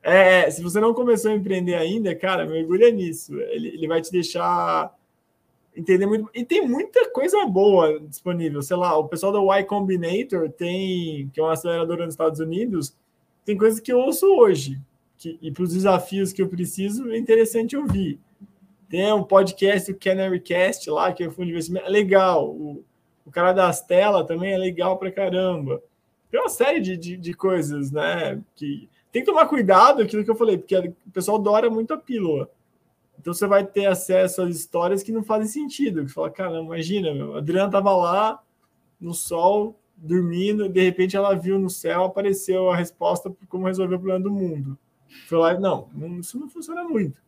[0.01, 3.37] É, se você não começou a empreender ainda, cara, mergulha nisso.
[3.37, 4.89] Ele, ele vai te deixar
[5.79, 6.29] entender muito.
[6.33, 8.61] E tem muita coisa boa disponível.
[8.61, 12.95] Sei lá, o pessoal da Y Combinator tem, que é uma aceleradora nos Estados Unidos,
[13.45, 14.79] tem coisas que eu ouço hoje.
[15.17, 18.19] Que, e para os desafios que eu preciso, é interessante ouvir.
[18.89, 22.49] Tem um podcast, o Canary Cast lá, que é fundo de investimento, é legal.
[22.49, 22.83] O,
[23.25, 25.81] o cara da Astela também é legal pra caramba.
[26.31, 28.41] Tem uma série de, de, de coisas, né?
[28.55, 31.97] Que tem que tomar cuidado, aquilo que eu falei, porque o pessoal dora muito a
[31.97, 32.49] pílula.
[33.19, 36.05] Então você vai ter acesso às histórias que não fazem sentido.
[36.05, 38.41] Que fala, cara, imagina, meu, a Adriana estava lá
[38.99, 43.95] no sol, dormindo, de repente ela viu no céu, apareceu a resposta para como resolver
[43.95, 44.77] o problema do mundo.
[45.27, 45.89] Foi lá, não,
[46.19, 47.19] isso não funciona muito.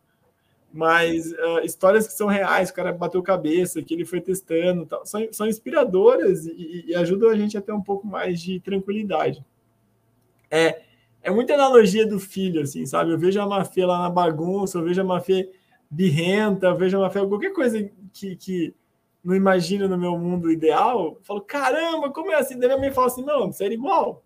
[0.73, 5.05] Mas uh, histórias que são reais, o cara bateu cabeça, que ele foi testando, tal,
[5.05, 9.43] são, são inspiradoras e, e ajudam a gente a ter um pouco mais de tranquilidade.
[10.49, 10.81] É,
[11.21, 13.11] é muita analogia do filho, assim, sabe?
[13.11, 15.51] Eu vejo a Mafê lá na bagunça, eu vejo a Mafê
[15.91, 18.73] birrenta, veja uma fé, qualquer coisa que, que
[19.21, 22.57] não imagino no meu mundo ideal, falo, caramba, como é assim?
[22.57, 24.23] Daí minha mãe fala assim, não, você era igual.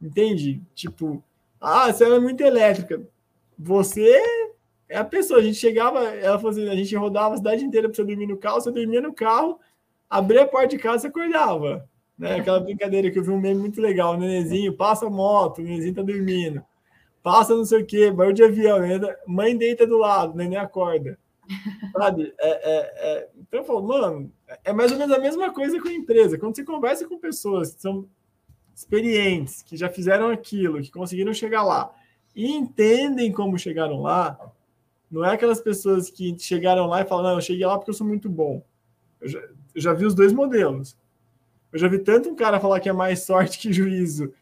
[0.00, 0.62] Entende?
[0.74, 1.22] Tipo,
[1.60, 3.02] ah, você era muito elétrica.
[3.58, 4.20] Você
[4.88, 5.38] é a pessoa.
[5.38, 8.26] A gente chegava, ela falou assim, a gente rodava a cidade inteira para você dormir
[8.26, 9.60] no carro, você dormia no carro,
[10.10, 11.88] abria a porta de casa, você acordava.
[12.18, 12.36] Né?
[12.36, 15.62] Aquela brincadeira que eu vi um meme muito legal, o nenenzinho passa a moto, o
[15.62, 16.64] nenenzinho tá dormindo
[17.22, 18.98] passa não sei o quê, barulho de avião, né?
[19.26, 21.18] mãe deita do lado, neném acorda.
[21.96, 22.34] Sabe?
[22.38, 23.28] É, é, é...
[23.38, 24.32] Então eu falo, mano,
[24.64, 26.38] é mais ou menos a mesma coisa com a empresa.
[26.38, 28.08] Quando você conversa com pessoas que são
[28.74, 31.94] experientes, que já fizeram aquilo, que conseguiram chegar lá
[32.34, 34.38] e entendem como chegaram lá,
[35.10, 37.94] não é aquelas pessoas que chegaram lá e falam, não, eu cheguei lá porque eu
[37.94, 38.64] sou muito bom.
[39.20, 40.96] Eu já, eu já vi os dois modelos.
[41.70, 44.32] Eu já vi tanto um cara falar que é mais sorte que juízo.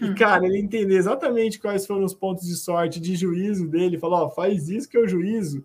[0.00, 0.14] E, hum.
[0.14, 4.30] cara, ele entender exatamente quais foram os pontos de sorte, de juízo dele, falar, ó,
[4.30, 5.64] faz isso que é o juízo,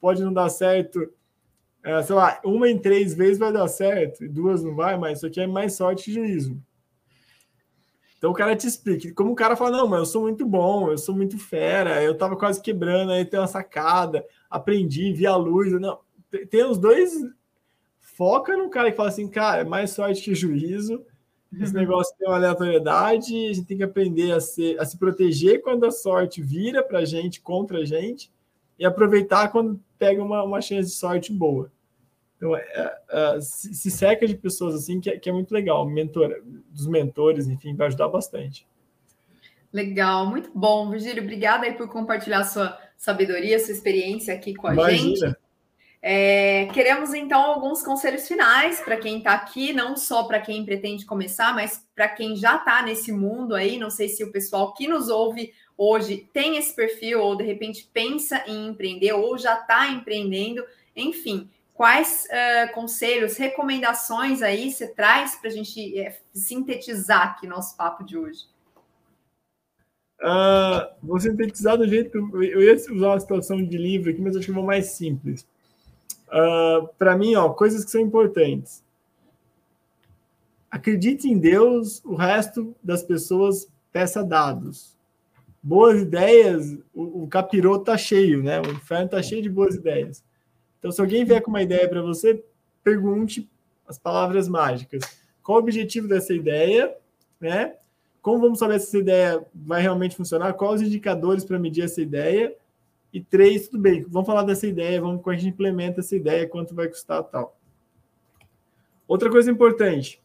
[0.00, 1.08] pode não dar certo,
[1.84, 5.26] é, sei lá, uma em três vezes vai dar certo, duas não vai, mas isso
[5.26, 6.60] aqui é mais sorte que juízo.
[8.22, 9.12] Então o cara te explica.
[9.14, 12.16] Como o cara fala, não, mas eu sou muito bom, eu sou muito fera, eu
[12.16, 15.72] tava quase quebrando, aí tem uma sacada, aprendi, vi a luz.
[15.72, 15.98] Não,
[16.48, 17.12] tem os dois.
[17.98, 21.04] Foca no cara que fala assim, cara, é mais sorte que juízo.
[21.60, 25.60] Esse negócio tem uma aleatoriedade, a gente tem que aprender a, ser, a se proteger
[25.60, 28.32] quando a sorte vira para gente, contra a gente,
[28.78, 31.70] e aproveitar quando pega uma, uma chance de sorte boa.
[32.36, 35.86] Então, é, é, se, se, seca de pessoas assim, que é, que é muito legal.
[35.86, 38.66] Mentor, dos mentores, enfim, vai ajudar bastante.
[39.72, 40.90] Legal, muito bom.
[40.90, 45.16] Virgílio, obrigada aí por compartilhar sua sabedoria, sua experiência aqui com a Imagina.
[45.16, 45.36] gente.
[46.04, 51.06] É, queremos então alguns conselhos finais para quem está aqui, não só para quem pretende
[51.06, 53.78] começar, mas para quem já está nesse mundo aí.
[53.78, 57.88] Não sei se o pessoal que nos ouve hoje tem esse perfil ou de repente
[57.92, 60.64] pensa em empreender ou já está empreendendo.
[60.96, 67.76] Enfim, quais uh, conselhos, recomendações aí você traz para a gente é, sintetizar aqui nosso
[67.76, 68.46] papo de hoje?
[70.20, 74.36] Uh, vou sintetizar do jeito que eu ia usar a situação de livro aqui, mas
[74.36, 75.46] acho que vou mais simples.
[76.32, 78.82] Uh, para mim, ó, coisas que são importantes.
[80.70, 84.96] Acredite em Deus, o resto das pessoas peça dados.
[85.62, 88.60] Boas ideias, o, o capiroto tá cheio, né?
[88.60, 90.24] O inferno tá cheio de boas ideias.
[90.78, 92.42] Então, se alguém vier com uma ideia para você,
[92.82, 93.48] pergunte
[93.86, 95.02] as palavras mágicas.
[95.42, 96.96] Qual o objetivo dessa ideia,
[97.38, 97.74] né?
[98.22, 100.54] Como vamos saber se essa ideia vai realmente funcionar?
[100.54, 102.56] Quais os indicadores para medir essa ideia?
[103.12, 106.48] E três, tudo bem, vamos falar dessa ideia, vamos como a gente implementa essa ideia,
[106.48, 107.58] quanto vai custar tal.
[109.06, 110.22] Outra coisa importante,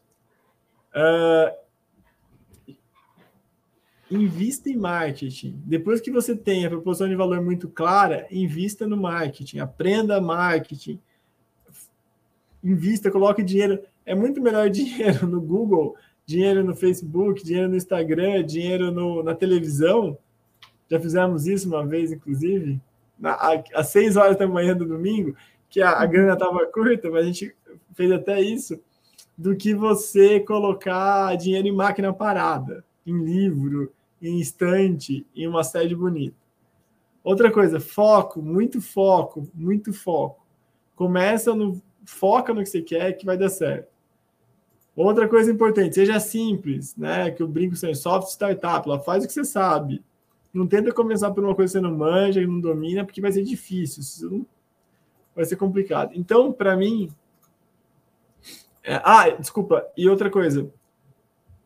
[0.94, 2.74] uh,
[4.10, 5.60] invista em marketing.
[5.66, 10.98] Depois que você tem a proposição de valor muito clara, invista no marketing, aprenda marketing,
[12.62, 13.80] invista, coloque dinheiro.
[14.06, 19.34] É muito melhor dinheiro no Google, dinheiro no Facebook, dinheiro no Instagram, dinheiro no, na
[19.34, 20.18] televisão.
[20.90, 22.80] Já fizemos isso uma vez, inclusive,
[23.18, 23.36] na,
[23.74, 25.36] às seis horas da manhã do domingo,
[25.68, 27.54] que a, a grana estava curta, mas a gente
[27.94, 28.80] fez até isso,
[29.36, 35.94] do que você colocar dinheiro em máquina parada, em livro, em instante, em uma sede
[35.94, 36.36] bonita.
[37.22, 40.46] Outra coisa, foco, muito foco, muito foco.
[40.96, 43.88] Começa no foca no que você quer que vai dar certo.
[44.96, 47.30] Outra coisa importante, seja simples, né?
[47.30, 50.02] Que eu brinco sem soft startup, lá faz o que você sabe.
[50.52, 53.32] Não tenta começar por uma coisa que você não manja, que não domina, porque vai
[53.32, 54.46] ser difícil,
[55.34, 56.12] vai ser complicado.
[56.14, 57.10] Então, para mim,
[58.82, 59.00] é...
[59.04, 60.70] ah, desculpa, e outra coisa,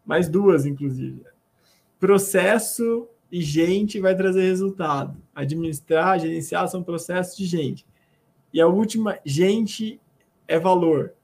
[0.05, 1.23] mais duas, inclusive
[2.03, 5.17] processo e gente vai trazer resultado.
[5.33, 7.87] Administrar, gerenciar são processos de gente.
[8.53, 10.01] E a última, gente
[10.49, 11.15] é valor.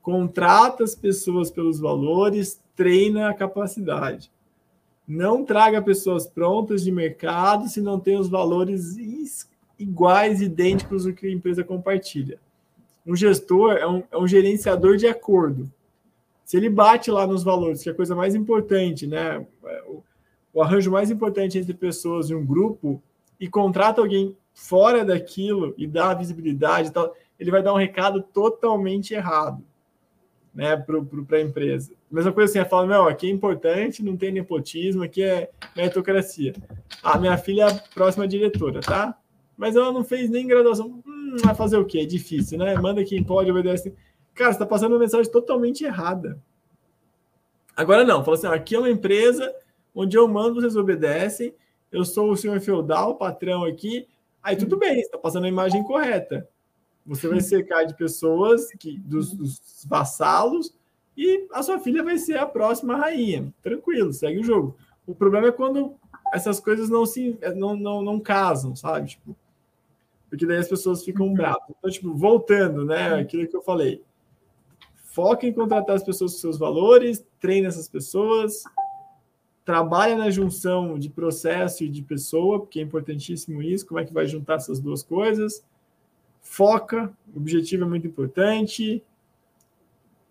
[0.00, 4.30] Contrata as pessoas pelos valores, treina a capacidade.
[5.06, 8.96] Não traga pessoas prontas de mercado se não tem os valores
[9.78, 12.38] iguais, idênticos do que a empresa compartilha.
[13.06, 15.70] Um gestor é um, é um gerenciador de acordo.
[16.44, 19.46] Se ele bate lá nos valores, que é a coisa mais importante, né?
[20.52, 23.02] o arranjo mais importante entre pessoas em um grupo
[23.38, 28.22] e contrata alguém fora daquilo e dá visibilidade e tal, ele vai dar um recado
[28.22, 29.64] totalmente errado
[30.54, 31.92] né, para a empresa.
[32.10, 36.52] Mesma coisa assim, ela fala, não, aqui é importante, não tem nepotismo, aqui é meritocracia.
[37.02, 39.16] Ah, minha filha é a próxima diretora, tá?
[39.56, 41.02] Mas ela não fez nem graduação.
[41.06, 42.00] Hum, vai fazer o quê?
[42.00, 42.74] É difícil, né?
[42.76, 43.94] Manda quem pode, obedece.
[44.34, 46.40] Cara, você está passando uma mensagem totalmente errada.
[47.76, 49.54] Agora não, fala assim, aqui é uma empresa
[49.94, 51.54] onde eu mando, vocês obedecem,
[51.90, 54.06] eu sou o senhor feudal, patrão aqui,
[54.42, 56.48] aí tudo bem, está passando a imagem correta.
[57.06, 60.74] Você vai cercar de pessoas, que, dos, dos vassalos,
[61.16, 63.52] e a sua filha vai ser a próxima rainha.
[63.62, 64.76] Tranquilo, segue o jogo.
[65.06, 65.94] O problema é quando
[66.32, 69.08] essas coisas não se não, não, não casam, sabe?
[69.08, 69.36] Tipo,
[70.28, 71.34] porque daí as pessoas ficam uhum.
[71.34, 71.64] bravas.
[71.68, 73.14] Então, tipo, voltando, né?
[73.14, 74.02] Aquilo que eu falei.
[74.96, 78.62] Foca em contratar as pessoas com seus valores, treine essas pessoas,
[79.64, 84.12] trabalha na junção de processo e de pessoa, porque é importantíssimo isso, como é que
[84.14, 85.64] vai juntar essas duas coisas.
[86.50, 89.02] Foca, o objetivo é muito importante.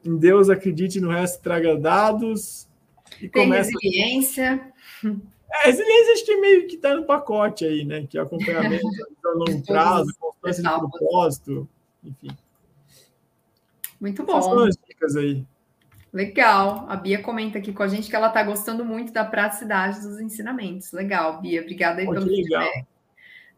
[0.03, 2.67] Em Deus acredite, no resto traga dados.
[3.21, 3.71] E Tem começa...
[3.71, 4.73] resiliência.
[5.03, 8.05] É, resiliência acho que é meio que está no pacote aí, né?
[8.05, 8.85] Que é acompanhamento
[9.25, 11.69] a longo prazo, constância de propósito,
[12.03, 12.29] enfim.
[13.99, 14.41] Muito bom.
[14.41, 15.45] São as dicas aí.
[16.11, 16.85] Legal.
[16.89, 20.19] A Bia comenta aqui com a gente que ela está gostando muito da praticidade dos
[20.19, 20.91] ensinamentos.
[20.91, 21.61] Legal, Bia.
[21.61, 22.85] Obrigada aí Pô, pelo feedback.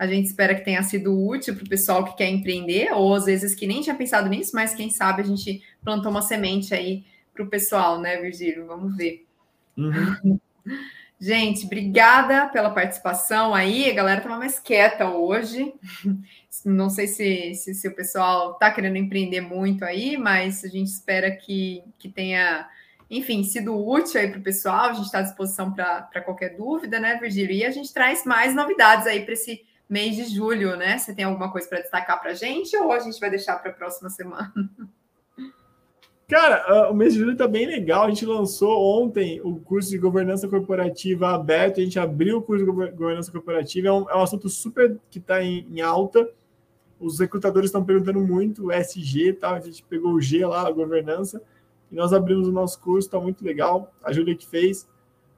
[0.02, 3.26] A gente espera que tenha sido útil para o pessoal que quer empreender, ou às
[3.26, 7.06] vezes que nem tinha pensado nisso, mas quem sabe a gente plantou uma semente aí
[7.32, 8.66] para o pessoal, né, Virgílio?
[8.66, 9.28] Vamos ver.
[9.78, 10.40] Uhum.
[11.22, 13.92] Gente, obrigada pela participação aí.
[13.92, 15.72] A galera estava mais quieta hoje.
[16.66, 20.88] Não sei se, se, se o pessoal está querendo empreender muito aí, mas a gente
[20.88, 22.68] espera que, que tenha,
[23.08, 24.90] enfim, sido útil aí para o pessoal.
[24.90, 27.56] A gente está à disposição para qualquer dúvida, né, Virgílio?
[27.56, 30.98] E a gente traz mais novidades aí para esse mês de julho, né?
[30.98, 33.72] Você tem alguma coisa para destacar para a gente ou a gente vai deixar para
[33.72, 34.54] a próxima semana?
[36.30, 38.06] Cara, ah, o mês de julho está bem legal.
[38.06, 41.82] A gente lançou ontem o curso de governança corporativa aberto.
[41.82, 43.90] A gente abriu o curso de governança corporativa.
[43.90, 46.30] É um, é um assunto super que está em, em, alta.
[46.98, 49.56] Os recrutadores estão perguntando muito o SG, tá?
[49.56, 51.42] A gente pegou o G lá, a governança,
[51.92, 53.10] e nós abrimos o nosso curso.
[53.10, 53.94] Está muito legal.
[54.02, 54.88] A Júlia que fez,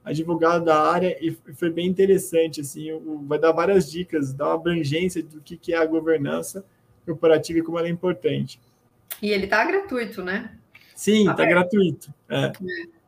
[0.04, 2.60] advogada da área, e foi bem interessante.
[2.60, 2.90] Assim,
[3.26, 6.64] vai dar várias dicas, dá uma abrangência do que, que é a governança
[7.04, 8.60] corporativa e como ela é importante.
[9.22, 10.56] E ele está gratuito, né?
[10.94, 12.12] Sim, está gratuito.
[12.28, 12.52] É.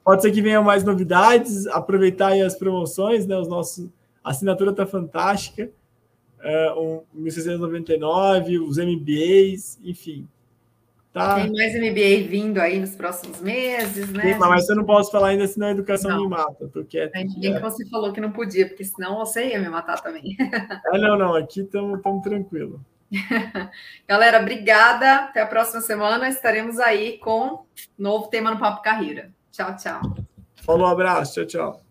[0.05, 3.37] Pode ser que venham mais novidades, aproveitar aí as promoções, né?
[3.37, 3.89] Os nossos,
[4.23, 5.71] a assinatura está fantástica.
[6.41, 10.29] É, um 1699, os MBAs, enfim.
[11.17, 11.37] Tá.
[11.37, 14.35] Tem mais MBA vindo aí nos próximos meses, né?
[14.35, 16.25] Sim, mas eu não posso falar ainda, senão a educação não.
[16.25, 16.69] me mata.
[16.69, 17.13] Tô quieto.
[17.13, 20.37] Bem que você falou que não podia, porque senão você ia me matar também.
[20.93, 22.85] É, não, não, aqui estamos tranquilo.
[24.07, 25.15] Galera, obrigada.
[25.21, 26.29] Até a próxima semana.
[26.29, 27.65] Estaremos aí com
[27.99, 29.31] novo tema no Papo Carreira.
[29.51, 30.03] Tchau, tchau.
[30.67, 31.47] Falou, abraço.
[31.47, 31.86] Tchau, tchau.